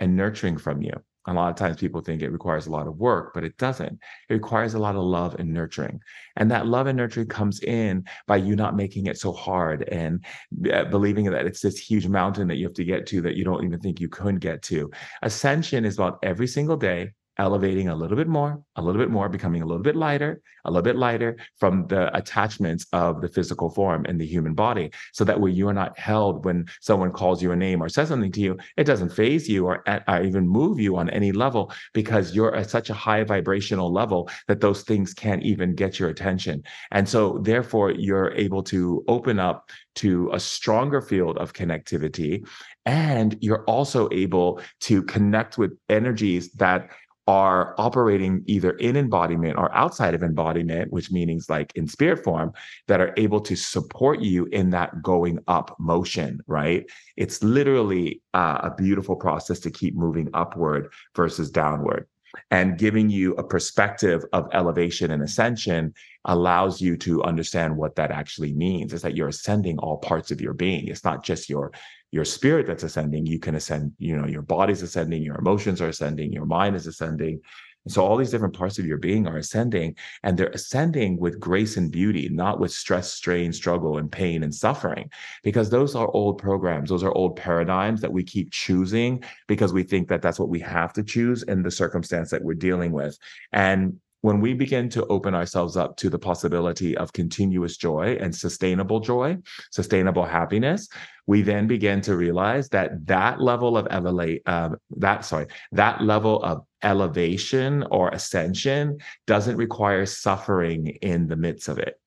and 0.00 0.16
nurturing 0.16 0.58
from 0.58 0.82
you 0.82 0.92
a 1.26 1.32
lot 1.32 1.50
of 1.50 1.56
times 1.56 1.76
people 1.76 2.00
think 2.00 2.22
it 2.22 2.30
requires 2.30 2.66
a 2.66 2.70
lot 2.70 2.86
of 2.86 2.96
work, 2.98 3.32
but 3.34 3.44
it 3.44 3.56
doesn't. 3.58 3.98
It 4.28 4.34
requires 4.34 4.74
a 4.74 4.78
lot 4.78 4.96
of 4.96 5.02
love 5.02 5.34
and 5.38 5.52
nurturing. 5.52 6.00
And 6.36 6.50
that 6.50 6.66
love 6.66 6.86
and 6.86 6.96
nurturing 6.96 7.28
comes 7.28 7.60
in 7.60 8.04
by 8.26 8.36
you 8.36 8.54
not 8.54 8.76
making 8.76 9.06
it 9.06 9.18
so 9.18 9.32
hard 9.32 9.88
and 9.88 10.24
uh, 10.72 10.84
believing 10.84 11.24
that 11.26 11.46
it's 11.46 11.60
this 11.60 11.78
huge 11.78 12.06
mountain 12.06 12.46
that 12.48 12.56
you 12.56 12.66
have 12.66 12.74
to 12.74 12.84
get 12.84 13.06
to 13.06 13.20
that 13.22 13.36
you 13.36 13.44
don't 13.44 13.64
even 13.64 13.80
think 13.80 14.00
you 14.00 14.08
could 14.08 14.40
get 14.40 14.62
to. 14.62 14.90
Ascension 15.22 15.84
is 15.84 15.94
about 15.94 16.18
every 16.22 16.46
single 16.46 16.76
day 16.76 17.12
elevating 17.38 17.88
a 17.88 17.94
little 17.94 18.16
bit 18.16 18.28
more, 18.28 18.62
a 18.76 18.82
little 18.82 19.00
bit 19.00 19.10
more, 19.10 19.28
becoming 19.28 19.62
a 19.62 19.66
little 19.66 19.82
bit 19.82 19.96
lighter, 19.96 20.40
a 20.64 20.70
little 20.70 20.82
bit 20.82 20.96
lighter 20.96 21.36
from 21.58 21.86
the 21.88 22.14
attachments 22.16 22.86
of 22.92 23.20
the 23.20 23.28
physical 23.28 23.70
form 23.70 24.04
and 24.06 24.20
the 24.20 24.26
human 24.26 24.54
body. 24.54 24.90
So 25.12 25.24
that 25.24 25.40
way 25.40 25.50
you 25.50 25.68
are 25.68 25.74
not 25.74 25.98
held 25.98 26.44
when 26.44 26.66
someone 26.80 27.12
calls 27.12 27.42
you 27.42 27.52
a 27.52 27.56
name 27.56 27.82
or 27.82 27.88
says 27.88 28.08
something 28.08 28.32
to 28.32 28.40
you, 28.40 28.56
it 28.76 28.84
doesn't 28.84 29.10
phase 29.10 29.48
you 29.48 29.66
or, 29.66 29.84
or 30.08 30.22
even 30.22 30.48
move 30.48 30.80
you 30.80 30.96
on 30.96 31.10
any 31.10 31.32
level 31.32 31.72
because 31.92 32.34
you're 32.34 32.54
at 32.54 32.70
such 32.70 32.90
a 32.90 32.94
high 32.94 33.24
vibrational 33.24 33.92
level 33.92 34.28
that 34.48 34.60
those 34.60 34.82
things 34.82 35.14
can't 35.14 35.42
even 35.42 35.74
get 35.74 35.98
your 35.98 36.08
attention. 36.08 36.62
And 36.90 37.08
so 37.08 37.38
therefore 37.42 37.90
you're 37.90 38.32
able 38.32 38.62
to 38.64 39.04
open 39.08 39.38
up 39.38 39.70
to 39.96 40.30
a 40.32 40.40
stronger 40.40 41.00
field 41.00 41.38
of 41.38 41.52
connectivity. 41.52 42.46
And 42.84 43.36
you're 43.40 43.64
also 43.64 44.08
able 44.12 44.60
to 44.80 45.02
connect 45.02 45.58
with 45.58 45.72
energies 45.88 46.52
that 46.52 46.90
are 47.26 47.74
operating 47.76 48.42
either 48.46 48.70
in 48.72 48.96
embodiment 48.96 49.58
or 49.58 49.74
outside 49.74 50.14
of 50.14 50.22
embodiment, 50.22 50.92
which 50.92 51.10
means 51.10 51.50
like 51.50 51.72
in 51.74 51.88
spirit 51.88 52.22
form, 52.22 52.52
that 52.86 53.00
are 53.00 53.12
able 53.16 53.40
to 53.40 53.56
support 53.56 54.20
you 54.20 54.46
in 54.46 54.70
that 54.70 55.02
going 55.02 55.38
up 55.48 55.74
motion, 55.80 56.40
right? 56.46 56.88
It's 57.16 57.42
literally 57.42 58.22
uh, 58.32 58.58
a 58.62 58.74
beautiful 58.76 59.16
process 59.16 59.58
to 59.60 59.70
keep 59.70 59.96
moving 59.96 60.28
upward 60.34 60.92
versus 61.14 61.50
downward. 61.50 62.06
And 62.50 62.76
giving 62.78 63.08
you 63.08 63.34
a 63.36 63.44
perspective 63.44 64.22
of 64.32 64.48
elevation 64.52 65.10
and 65.10 65.22
ascension 65.22 65.94
allows 66.26 66.82
you 66.82 66.96
to 66.98 67.22
understand 67.22 67.76
what 67.76 67.96
that 67.96 68.10
actually 68.10 68.52
means. 68.52 68.92
Is 68.92 69.02
that 69.02 69.16
you're 69.16 69.28
ascending 69.28 69.78
all 69.78 69.96
parts 69.96 70.30
of 70.30 70.40
your 70.40 70.52
being. 70.52 70.86
It's 70.88 71.04
not 71.04 71.24
just 71.24 71.48
your 71.48 71.72
your 72.16 72.24
spirit 72.24 72.66
that's 72.66 72.82
ascending 72.82 73.26
you 73.26 73.38
can 73.38 73.54
ascend 73.56 73.92
you 73.98 74.16
know 74.16 74.26
your 74.26 74.40
body's 74.40 74.80
ascending 74.80 75.22
your 75.22 75.36
emotions 75.36 75.82
are 75.82 75.90
ascending 75.90 76.32
your 76.32 76.46
mind 76.46 76.74
is 76.74 76.86
ascending. 76.86 77.40
And 77.84 77.92
so 77.92 78.04
all 78.04 78.16
these 78.16 78.32
different 78.32 78.56
parts 78.56 78.80
of 78.80 78.86
your 78.86 78.96
being 78.96 79.28
are 79.28 79.36
ascending 79.36 79.94
and 80.24 80.36
they're 80.36 80.58
ascending 80.60 81.20
with 81.20 81.38
grace 81.38 81.76
and 81.76 81.92
beauty 81.92 82.28
not 82.30 82.58
with 82.58 82.72
stress 82.72 83.12
strain 83.12 83.52
struggle 83.52 83.98
and 83.98 84.10
pain 84.10 84.42
and 84.42 84.52
suffering. 84.52 85.10
Because 85.44 85.68
those 85.68 85.94
are 85.94 86.08
old 86.08 86.38
programs 86.38 86.88
those 86.88 87.04
are 87.04 87.12
old 87.12 87.36
paradigms 87.36 88.00
that 88.00 88.14
we 88.16 88.24
keep 88.24 88.50
choosing 88.50 89.22
because 89.46 89.74
we 89.74 89.82
think 89.82 90.08
that 90.08 90.22
that's 90.22 90.40
what 90.40 90.48
we 90.48 90.60
have 90.60 90.94
to 90.94 91.04
choose 91.04 91.42
in 91.42 91.62
the 91.62 91.70
circumstance 91.70 92.30
that 92.30 92.42
we're 92.42 92.54
dealing 92.54 92.92
with. 92.92 93.18
And 93.52 94.00
when 94.26 94.40
we 94.40 94.54
begin 94.54 94.88
to 94.88 95.06
open 95.06 95.36
ourselves 95.36 95.76
up 95.76 95.96
to 95.96 96.10
the 96.10 96.18
possibility 96.18 96.96
of 96.96 97.12
continuous 97.12 97.76
joy 97.76 98.18
and 98.20 98.34
sustainable 98.34 98.98
joy, 98.98 99.38
sustainable 99.70 100.24
happiness, 100.24 100.88
we 101.28 101.42
then 101.42 101.68
begin 101.68 102.00
to 102.00 102.16
realize 102.16 102.68
that 102.70 103.06
that 103.06 103.40
level 103.40 103.78
of 103.78 103.86
elevate, 103.88 104.42
uh, 104.46 104.70
that 104.96 105.24
sorry, 105.24 105.46
that 105.70 106.02
level 106.02 106.42
of 106.42 106.64
elevation 106.82 107.84
or 107.92 108.08
ascension 108.08 108.98
doesn't 109.28 109.58
require 109.58 110.04
suffering 110.04 110.88
in 111.02 111.28
the 111.28 111.36
midst 111.36 111.68
of 111.68 111.78
it. 111.78 112.00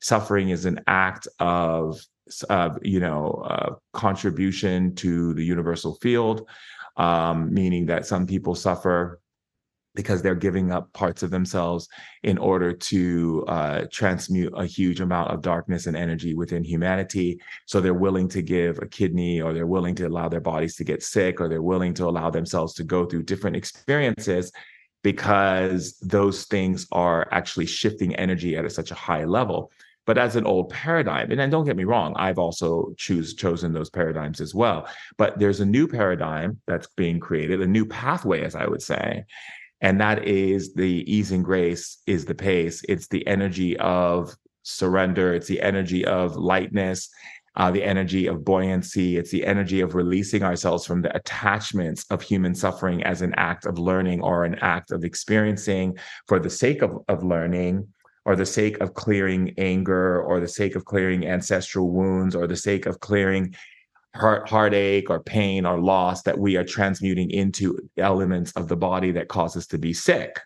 Suffering 0.00 0.48
is 0.48 0.64
an 0.64 0.80
act 0.86 1.28
of, 1.40 2.00
of 2.48 2.78
you 2.80 3.00
know, 3.00 3.44
uh, 3.50 3.74
contribution 3.92 4.94
to 4.94 5.34
the 5.34 5.44
universal 5.44 5.96
field, 5.96 6.48
um, 6.96 7.52
meaning 7.52 7.84
that 7.84 8.06
some 8.06 8.26
people 8.26 8.54
suffer 8.54 9.20
because 9.96 10.22
they're 10.22 10.36
giving 10.36 10.70
up 10.70 10.92
parts 10.92 11.24
of 11.24 11.30
themselves 11.30 11.88
in 12.22 12.38
order 12.38 12.72
to 12.72 13.44
uh, 13.48 13.84
transmute 13.90 14.52
a 14.56 14.64
huge 14.64 15.00
amount 15.00 15.32
of 15.32 15.42
darkness 15.42 15.86
and 15.86 15.96
energy 15.96 16.34
within 16.34 16.62
humanity. 16.62 17.40
So 17.64 17.80
they're 17.80 17.94
willing 17.94 18.28
to 18.28 18.42
give 18.42 18.78
a 18.78 18.86
kidney, 18.86 19.40
or 19.40 19.52
they're 19.52 19.66
willing 19.66 19.96
to 19.96 20.06
allow 20.06 20.28
their 20.28 20.40
bodies 20.40 20.76
to 20.76 20.84
get 20.84 21.02
sick, 21.02 21.40
or 21.40 21.48
they're 21.48 21.62
willing 21.62 21.94
to 21.94 22.04
allow 22.06 22.30
themselves 22.30 22.74
to 22.74 22.84
go 22.84 23.06
through 23.06 23.24
different 23.24 23.56
experiences 23.56 24.52
because 25.02 25.96
those 25.98 26.44
things 26.44 26.86
are 26.92 27.26
actually 27.30 27.66
shifting 27.66 28.14
energy 28.16 28.56
at 28.56 28.64
a, 28.64 28.70
such 28.70 28.90
a 28.90 28.94
high 28.94 29.24
level. 29.24 29.72
But 30.04 30.18
as 30.18 30.36
an 30.36 30.46
old 30.46 30.70
paradigm, 30.70 31.32
and 31.32 31.50
don't 31.50 31.64
get 31.64 31.76
me 31.76 31.84
wrong, 31.84 32.14
I've 32.16 32.38
also 32.38 32.94
choose 32.96 33.34
chosen 33.34 33.72
those 33.72 33.90
paradigms 33.90 34.40
as 34.40 34.54
well. 34.54 34.88
But 35.18 35.38
there's 35.38 35.60
a 35.60 35.66
new 35.66 35.88
paradigm 35.88 36.60
that's 36.66 36.86
being 36.96 37.18
created, 37.18 37.60
a 37.60 37.66
new 37.66 37.84
pathway, 37.84 38.42
as 38.42 38.54
I 38.54 38.66
would 38.66 38.82
say, 38.82 39.24
and 39.80 40.00
that 40.00 40.24
is 40.24 40.74
the 40.74 41.04
ease 41.06 41.32
and 41.32 41.44
grace 41.44 41.98
is 42.06 42.24
the 42.24 42.34
pace 42.34 42.82
it's 42.88 43.08
the 43.08 43.26
energy 43.26 43.76
of 43.78 44.34
surrender 44.62 45.34
it's 45.34 45.46
the 45.46 45.60
energy 45.60 46.04
of 46.04 46.36
lightness 46.36 47.08
uh, 47.56 47.70
the 47.70 47.82
energy 47.82 48.26
of 48.26 48.44
buoyancy. 48.44 49.16
It's 49.16 49.30
the 49.30 49.44
energy 49.44 49.80
of 49.80 49.94
releasing 49.94 50.42
ourselves 50.42 50.86
from 50.86 51.02
the 51.02 51.14
attachments 51.16 52.04
of 52.10 52.20
human 52.22 52.54
suffering 52.54 53.02
as 53.02 53.22
an 53.22 53.34
act 53.36 53.64
of 53.66 53.78
learning 53.78 54.20
or 54.20 54.44
an 54.44 54.56
act 54.56 54.90
of 54.90 55.04
experiencing 55.04 55.98
for 56.28 56.38
the 56.38 56.50
sake 56.50 56.82
of, 56.82 56.98
of 57.08 57.24
learning 57.24 57.88
or 58.26 58.36
the 58.36 58.46
sake 58.46 58.80
of 58.80 58.92
clearing 58.92 59.54
anger 59.56 60.20
or 60.22 60.40
the 60.40 60.48
sake 60.48 60.76
of 60.76 60.84
clearing 60.84 61.26
ancestral 61.26 61.90
wounds 61.90 62.34
or 62.34 62.46
the 62.46 62.56
sake 62.56 62.84
of 62.84 63.00
clearing 63.00 63.54
heart 64.16 64.48
heartache 64.48 65.10
or 65.10 65.20
pain 65.20 65.66
or 65.66 65.80
loss 65.80 66.22
that 66.22 66.38
we 66.38 66.56
are 66.56 66.64
transmuting 66.64 67.30
into 67.30 67.78
elements 67.98 68.52
of 68.52 68.68
the 68.68 68.76
body 68.76 69.12
that 69.12 69.28
cause 69.28 69.56
us 69.56 69.66
to 69.68 69.78
be 69.78 69.92
sick 69.92 70.40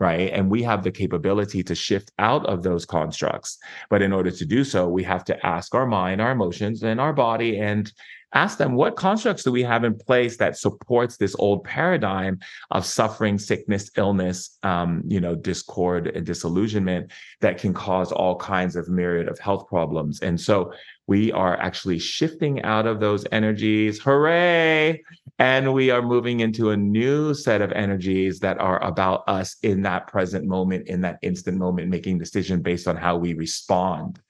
right? 0.00 0.30
And 0.32 0.50
we 0.50 0.62
have 0.62 0.82
the 0.82 0.90
capability 0.90 1.62
to 1.62 1.74
shift 1.74 2.10
out 2.18 2.44
of 2.46 2.62
those 2.62 2.84
constructs. 2.84 3.58
But 3.90 4.02
in 4.02 4.12
order 4.12 4.30
to 4.30 4.44
do 4.44 4.64
so, 4.64 4.88
we 4.88 5.04
have 5.04 5.24
to 5.26 5.46
ask 5.46 5.74
our 5.74 5.86
mind, 5.86 6.20
our 6.20 6.32
emotions, 6.32 6.82
and 6.82 7.00
our 7.00 7.12
body 7.12 7.58
and 7.58 7.90
ask 8.34 8.58
them 8.58 8.74
what 8.74 8.96
constructs 8.96 9.44
do 9.44 9.52
we 9.52 9.62
have 9.62 9.84
in 9.84 9.96
place 9.96 10.36
that 10.36 10.58
supports 10.58 11.16
this 11.16 11.34
old 11.38 11.64
paradigm 11.64 12.38
of 12.70 12.84
suffering 12.84 13.38
sickness 13.38 13.90
illness 13.96 14.58
um, 14.62 15.02
you 15.06 15.20
know 15.20 15.34
discord 15.34 16.08
and 16.08 16.26
disillusionment 16.26 17.10
that 17.40 17.58
can 17.58 17.72
cause 17.72 18.12
all 18.12 18.36
kinds 18.36 18.76
of 18.76 18.88
myriad 18.88 19.28
of 19.28 19.38
health 19.38 19.66
problems? 19.68 20.20
And 20.20 20.40
so 20.40 20.72
we 21.06 21.30
are 21.32 21.58
actually 21.60 21.98
shifting 21.98 22.62
out 22.62 22.86
of 22.86 22.98
those 22.98 23.26
energies. 23.30 24.00
Hooray! 24.00 25.02
And 25.38 25.74
we 25.74 25.90
are 25.90 26.00
moving 26.00 26.40
into 26.40 26.70
a 26.70 26.76
new 26.76 27.34
set 27.34 27.60
of 27.60 27.72
energies 27.72 28.40
that 28.40 28.58
are 28.58 28.82
about 28.82 29.24
us 29.28 29.56
in 29.62 29.82
that 29.82 30.06
present 30.06 30.46
moment, 30.46 30.88
in 30.88 31.02
that 31.02 31.18
instant 31.22 31.58
moment, 31.58 31.90
making 31.90 32.18
decision 32.18 32.62
based 32.62 32.88
on 32.88 32.96
how 32.96 33.16
we 33.16 33.34
respond. 33.34 34.20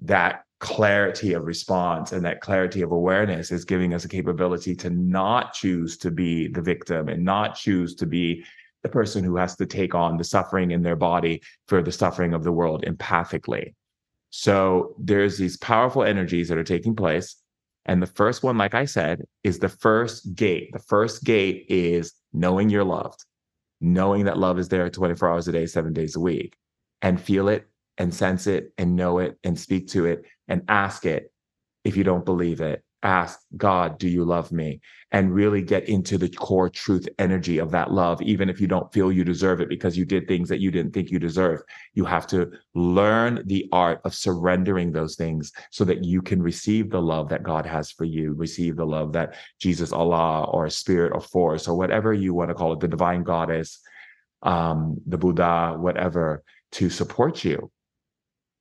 That 0.00 0.44
clarity 0.62 1.32
of 1.32 1.44
response 1.44 2.12
and 2.12 2.24
that 2.24 2.40
clarity 2.40 2.82
of 2.82 2.92
awareness 2.92 3.50
is 3.50 3.64
giving 3.64 3.92
us 3.92 4.04
a 4.04 4.08
capability 4.08 4.76
to 4.76 4.90
not 4.90 5.52
choose 5.52 5.96
to 5.98 6.08
be 6.08 6.46
the 6.46 6.62
victim 6.62 7.08
and 7.08 7.24
not 7.24 7.56
choose 7.56 7.96
to 7.96 8.06
be 8.06 8.44
the 8.84 8.88
person 8.88 9.24
who 9.24 9.34
has 9.34 9.56
to 9.56 9.66
take 9.66 9.92
on 9.92 10.16
the 10.16 10.22
suffering 10.22 10.70
in 10.70 10.80
their 10.80 10.94
body 10.94 11.42
for 11.66 11.82
the 11.82 11.90
suffering 11.90 12.32
of 12.32 12.44
the 12.44 12.52
world 12.52 12.84
empathically. 12.86 13.74
So 14.30 14.94
there's 15.00 15.36
these 15.36 15.56
powerful 15.56 16.04
energies 16.04 16.48
that 16.48 16.58
are 16.58 16.64
taking 16.64 16.94
place 16.94 17.42
and 17.86 18.00
the 18.00 18.06
first 18.06 18.44
one, 18.44 18.56
like 18.56 18.74
I 18.74 18.84
said, 18.84 19.24
is 19.42 19.58
the 19.58 19.68
first 19.68 20.36
gate. 20.36 20.70
The 20.72 20.78
first 20.78 21.24
gate 21.24 21.66
is 21.68 22.12
knowing 22.32 22.70
you're 22.70 22.84
loved, 22.84 23.24
knowing 23.80 24.26
that 24.26 24.38
love 24.38 24.60
is 24.60 24.68
there 24.68 24.88
24 24.88 25.28
hours 25.28 25.48
a 25.48 25.52
day, 25.52 25.66
seven 25.66 25.92
days 25.92 26.14
a 26.14 26.20
week, 26.20 26.56
and 27.00 27.20
feel 27.20 27.48
it 27.48 27.66
and 27.98 28.14
sense 28.14 28.46
it 28.46 28.72
and 28.78 28.94
know 28.94 29.18
it 29.18 29.38
and 29.42 29.58
speak 29.58 29.88
to 29.88 30.06
it 30.06 30.24
and 30.48 30.62
ask 30.68 31.06
it 31.06 31.32
if 31.84 31.96
you 31.96 32.04
don't 32.04 32.24
believe 32.24 32.60
it 32.60 32.84
ask 33.02 33.40
God, 33.56 33.98
do 33.98 34.08
you 34.08 34.24
love 34.24 34.52
me? 34.52 34.80
And 35.10 35.34
really 35.34 35.60
get 35.60 35.88
into 35.88 36.16
the 36.16 36.28
core 36.28 36.70
truth 36.70 37.08
energy 37.18 37.58
of 37.58 37.70
that 37.72 37.92
love, 37.92 38.22
even 38.22 38.48
if 38.48 38.60
you 38.60 38.66
don't 38.66 38.92
feel 38.92 39.12
you 39.12 39.24
deserve 39.24 39.60
it 39.60 39.68
because 39.68 39.96
you 39.96 40.04
did 40.04 40.26
things 40.26 40.48
that 40.48 40.60
you 40.60 40.70
didn't 40.70 40.92
think 40.92 41.10
you 41.10 41.18
deserve. 41.18 41.62
You 41.94 42.04
have 42.04 42.26
to 42.28 42.50
learn 42.74 43.42
the 43.46 43.68
art 43.72 44.00
of 44.04 44.14
surrendering 44.14 44.92
those 44.92 45.16
things 45.16 45.52
so 45.70 45.84
that 45.84 46.04
you 46.04 46.22
can 46.22 46.42
receive 46.42 46.90
the 46.90 47.02
love 47.02 47.28
that 47.30 47.42
God 47.42 47.66
has 47.66 47.90
for 47.90 48.04
you, 48.04 48.32
receive 48.34 48.76
the 48.76 48.86
love 48.86 49.12
that 49.12 49.34
Jesus, 49.58 49.92
Allah, 49.92 50.44
or 50.44 50.70
spirit 50.70 51.12
or 51.14 51.20
force, 51.20 51.68
or 51.68 51.76
whatever 51.76 52.14
you 52.14 52.32
want 52.32 52.50
to 52.50 52.54
call 52.54 52.72
it, 52.72 52.80
the 52.80 52.88
divine 52.88 53.22
goddess, 53.22 53.80
um, 54.42 54.96
the 55.06 55.18
Buddha, 55.18 55.74
whatever, 55.76 56.42
to 56.72 56.88
support 56.88 57.44
you 57.44 57.70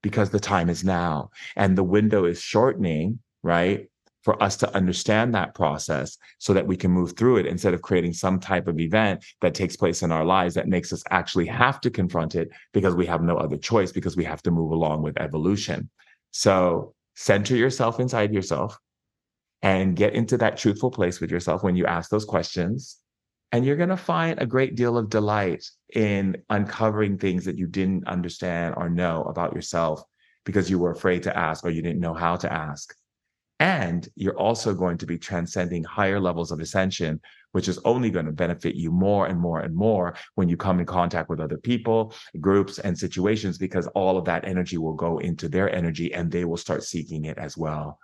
because 0.01 0.29
the 0.29 0.39
time 0.39 0.69
is 0.69 0.83
now 0.83 1.29
and 1.55 1.77
the 1.77 1.83
window 1.83 2.25
is 2.25 2.41
shortening, 2.41 3.19
right? 3.43 3.87
for 4.23 4.41
us 4.41 4.55
to 4.57 4.75
understand 4.75 5.33
that 5.33 5.55
process 5.55 6.17
so 6.37 6.53
that 6.53 6.67
we 6.67 6.77
can 6.77 6.91
move 6.91 7.13
through 7.17 7.37
it 7.37 7.45
instead 7.45 7.73
of 7.73 7.81
creating 7.81 8.13
some 8.13 8.39
type 8.39 8.67
of 8.67 8.79
event 8.79 9.23
that 9.41 9.53
takes 9.53 9.75
place 9.75 10.03
in 10.03 10.11
our 10.11 10.23
lives 10.23 10.53
that 10.55 10.67
makes 10.67 10.93
us 10.93 11.03
actually 11.09 11.47
have 11.47 11.81
to 11.81 11.89
confront 11.89 12.35
it 12.35 12.49
because 12.71 12.95
we 12.95 13.05
have 13.05 13.23
no 13.23 13.37
other 13.37 13.57
choice 13.57 13.91
because 13.91 14.15
we 14.15 14.23
have 14.23 14.41
to 14.43 14.51
move 14.51 14.71
along 14.71 15.01
with 15.01 15.19
evolution. 15.19 15.89
So 16.31 16.93
center 17.15 17.55
yourself 17.55 17.99
inside 17.99 18.33
yourself 18.33 18.77
and 19.63 19.95
get 19.95 20.13
into 20.13 20.37
that 20.37 20.57
truthful 20.57 20.91
place 20.91 21.19
with 21.19 21.31
yourself 21.31 21.63
when 21.63 21.75
you 21.75 21.85
ask 21.85 22.09
those 22.09 22.25
questions. 22.25 22.97
And 23.51 23.65
you're 23.65 23.75
going 23.75 23.89
to 23.89 23.97
find 23.97 24.41
a 24.41 24.45
great 24.45 24.75
deal 24.75 24.97
of 24.97 25.09
delight 25.09 25.69
in 25.93 26.37
uncovering 26.49 27.17
things 27.17 27.45
that 27.45 27.57
you 27.57 27.67
didn't 27.67 28.07
understand 28.07 28.75
or 28.77 28.89
know 28.89 29.23
about 29.23 29.53
yourself 29.53 30.03
because 30.45 30.69
you 30.69 30.79
were 30.79 30.91
afraid 30.91 31.23
to 31.23 31.37
ask 31.37 31.65
or 31.65 31.69
you 31.69 31.81
didn't 31.81 31.99
know 31.99 32.13
how 32.13 32.37
to 32.37 32.51
ask. 32.51 32.95
And 33.59 34.07
you're 34.15 34.39
also 34.39 34.73
going 34.73 34.97
to 34.99 35.05
be 35.05 35.19
transcending 35.19 35.83
higher 35.83 36.19
levels 36.19 36.51
of 36.51 36.59
ascension, 36.59 37.21
which 37.51 37.67
is 37.67 37.77
only 37.85 38.09
going 38.09 38.25
to 38.25 38.31
benefit 38.31 38.73
you 38.73 38.91
more 38.91 39.27
and 39.27 39.39
more 39.39 39.59
and 39.59 39.75
more 39.75 40.15
when 40.33 40.49
you 40.49 40.57
come 40.57 40.79
in 40.79 40.87
contact 40.87 41.29
with 41.29 41.39
other 41.39 41.57
people, 41.57 42.15
groups, 42.39 42.79
and 42.79 42.97
situations, 42.97 43.59
because 43.59 43.85
all 43.87 44.17
of 44.17 44.25
that 44.25 44.47
energy 44.47 44.79
will 44.79 44.95
go 44.95 45.19
into 45.19 45.47
their 45.47 45.71
energy 45.75 46.11
and 46.11 46.31
they 46.31 46.43
will 46.43 46.57
start 46.57 46.83
seeking 46.83 47.25
it 47.25 47.37
as 47.37 47.55
well. 47.55 47.99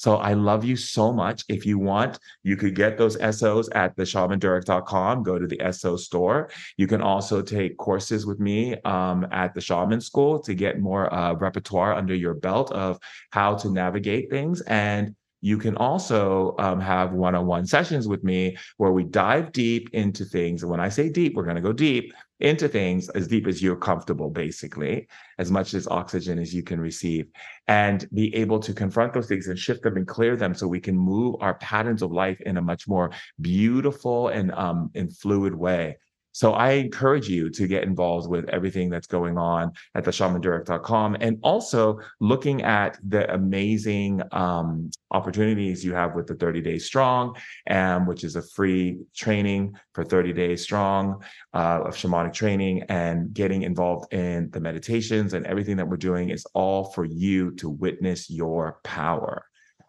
So 0.00 0.16
I 0.16 0.32
love 0.32 0.64
you 0.64 0.76
so 0.76 1.12
much. 1.12 1.44
If 1.50 1.66
you 1.66 1.78
want, 1.78 2.18
you 2.42 2.56
could 2.56 2.74
get 2.74 2.96
those 2.96 3.18
SOs 3.20 3.68
at 3.74 3.94
theshamandurek.com. 3.98 5.22
Go 5.22 5.38
to 5.38 5.46
the 5.46 5.60
SO 5.72 5.96
store. 5.96 6.48
You 6.78 6.86
can 6.86 7.02
also 7.02 7.42
take 7.42 7.76
courses 7.76 8.24
with 8.24 8.40
me 8.40 8.80
um, 8.86 9.26
at 9.30 9.52
the 9.52 9.60
Shaman 9.60 10.00
School 10.00 10.38
to 10.40 10.54
get 10.54 10.80
more 10.80 11.12
uh, 11.12 11.34
repertoire 11.34 11.92
under 11.92 12.14
your 12.14 12.32
belt 12.32 12.72
of 12.72 12.98
how 13.32 13.56
to 13.56 13.70
navigate 13.70 14.30
things. 14.30 14.62
And 14.62 15.14
you 15.42 15.58
can 15.58 15.76
also 15.76 16.54
um, 16.58 16.80
have 16.80 17.12
one-on-one 17.12 17.66
sessions 17.66 18.08
with 18.08 18.24
me 18.24 18.56
where 18.78 18.92
we 18.92 19.04
dive 19.04 19.52
deep 19.52 19.90
into 19.92 20.24
things. 20.24 20.62
And 20.62 20.70
when 20.70 20.80
I 20.80 20.88
say 20.88 21.10
deep, 21.10 21.34
we're 21.34 21.44
going 21.44 21.56
to 21.56 21.62
go 21.62 21.74
deep 21.74 22.14
into 22.40 22.68
things 22.68 23.08
as 23.10 23.28
deep 23.28 23.46
as 23.46 23.62
you're 23.62 23.76
comfortable, 23.76 24.30
basically, 24.30 25.08
as 25.38 25.50
much 25.50 25.74
as 25.74 25.86
oxygen 25.88 26.38
as 26.38 26.54
you 26.54 26.62
can 26.62 26.80
receive, 26.80 27.26
and 27.68 28.08
be 28.12 28.34
able 28.34 28.58
to 28.60 28.72
confront 28.72 29.12
those 29.12 29.28
things 29.28 29.46
and 29.48 29.58
shift 29.58 29.82
them 29.82 29.96
and 29.96 30.06
clear 30.06 30.36
them 30.36 30.54
so 30.54 30.66
we 30.66 30.80
can 30.80 30.96
move 30.96 31.36
our 31.40 31.54
patterns 31.54 32.02
of 32.02 32.12
life 32.12 32.40
in 32.42 32.56
a 32.56 32.62
much 32.62 32.88
more 32.88 33.10
beautiful 33.40 34.28
and 34.28 34.52
um, 34.52 34.90
and 34.94 35.16
fluid 35.16 35.54
way. 35.54 35.96
So 36.32 36.52
I 36.52 36.72
encourage 36.72 37.28
you 37.28 37.50
to 37.50 37.66
get 37.66 37.82
involved 37.82 38.28
with 38.28 38.48
everything 38.48 38.88
that's 38.88 39.06
going 39.06 39.36
on 39.36 39.72
at 39.94 40.04
theshamandurek.com 40.04 41.16
and 41.20 41.38
also 41.42 41.98
looking 42.20 42.62
at 42.62 42.98
the 43.06 43.32
amazing 43.32 44.22
um, 44.32 44.90
opportunities 45.10 45.84
you 45.84 45.92
have 45.94 46.14
with 46.14 46.26
the 46.26 46.36
30 46.36 46.60
Days 46.60 46.86
Strong, 46.86 47.36
um, 47.68 48.06
which 48.06 48.24
is 48.24 48.36
a 48.36 48.42
free 48.42 48.98
training 49.14 49.74
for 49.92 50.04
30 50.04 50.32
Days 50.32 50.62
Strong 50.62 51.22
uh, 51.52 51.80
of 51.84 51.94
shamanic 51.94 52.32
training 52.32 52.82
and 52.88 53.32
getting 53.34 53.62
involved 53.62 54.12
in 54.12 54.50
the 54.50 54.60
meditations 54.60 55.34
and 55.34 55.46
everything 55.46 55.76
that 55.76 55.88
we're 55.88 55.96
doing 55.96 56.30
is 56.30 56.46
all 56.54 56.92
for 56.92 57.04
you 57.04 57.50
to 57.56 57.68
witness 57.68 58.30
your 58.30 58.78
power. 58.84 59.44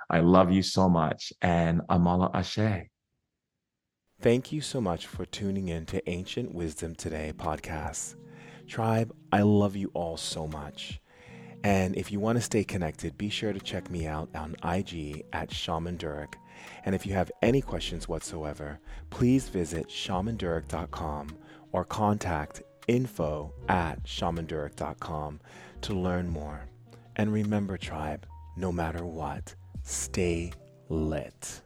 I 0.09 0.19
love 0.19 0.51
you 0.51 0.61
so 0.61 0.89
much 0.89 1.31
and 1.41 1.81
Amala 1.89 2.31
Ashe. 2.33 2.90
Thank 4.21 4.51
you 4.51 4.61
so 4.61 4.79
much 4.79 5.07
for 5.07 5.25
tuning 5.25 5.69
in 5.69 5.87
to 5.87 6.07
Ancient 6.07 6.53
Wisdom 6.53 6.93
Today 6.93 7.33
podcast. 7.35 8.13
Tribe, 8.67 9.11
I 9.31 9.41
love 9.41 9.75
you 9.75 9.89
all 9.95 10.15
so 10.15 10.45
much. 10.45 11.01
And 11.63 11.95
if 11.95 12.11
you 12.11 12.19
want 12.19 12.37
to 12.37 12.43
stay 12.43 12.63
connected, 12.63 13.17
be 13.17 13.29
sure 13.29 13.51
to 13.51 13.59
check 13.59 13.89
me 13.89 14.05
out 14.05 14.29
on 14.35 14.55
IG 14.63 15.25
at 15.33 15.51
Shaman 15.51 15.97
Durek. 15.97 16.35
And 16.85 16.93
if 16.93 17.03
you 17.03 17.13
have 17.15 17.31
any 17.41 17.61
questions 17.61 18.07
whatsoever, 18.07 18.79
please 19.09 19.49
visit 19.49 19.87
shamandurek.com 19.89 21.35
or 21.71 21.83
contact 21.83 22.61
info 22.87 23.51
at 23.69 24.03
shamandurek.com 24.03 25.39
to 25.81 25.93
learn 25.95 26.29
more. 26.29 26.67
And 27.15 27.33
remember, 27.33 27.75
tribe, 27.75 28.27
no 28.55 28.71
matter 28.71 29.03
what, 29.03 29.55
stay 29.81 30.53
lit. 30.89 31.61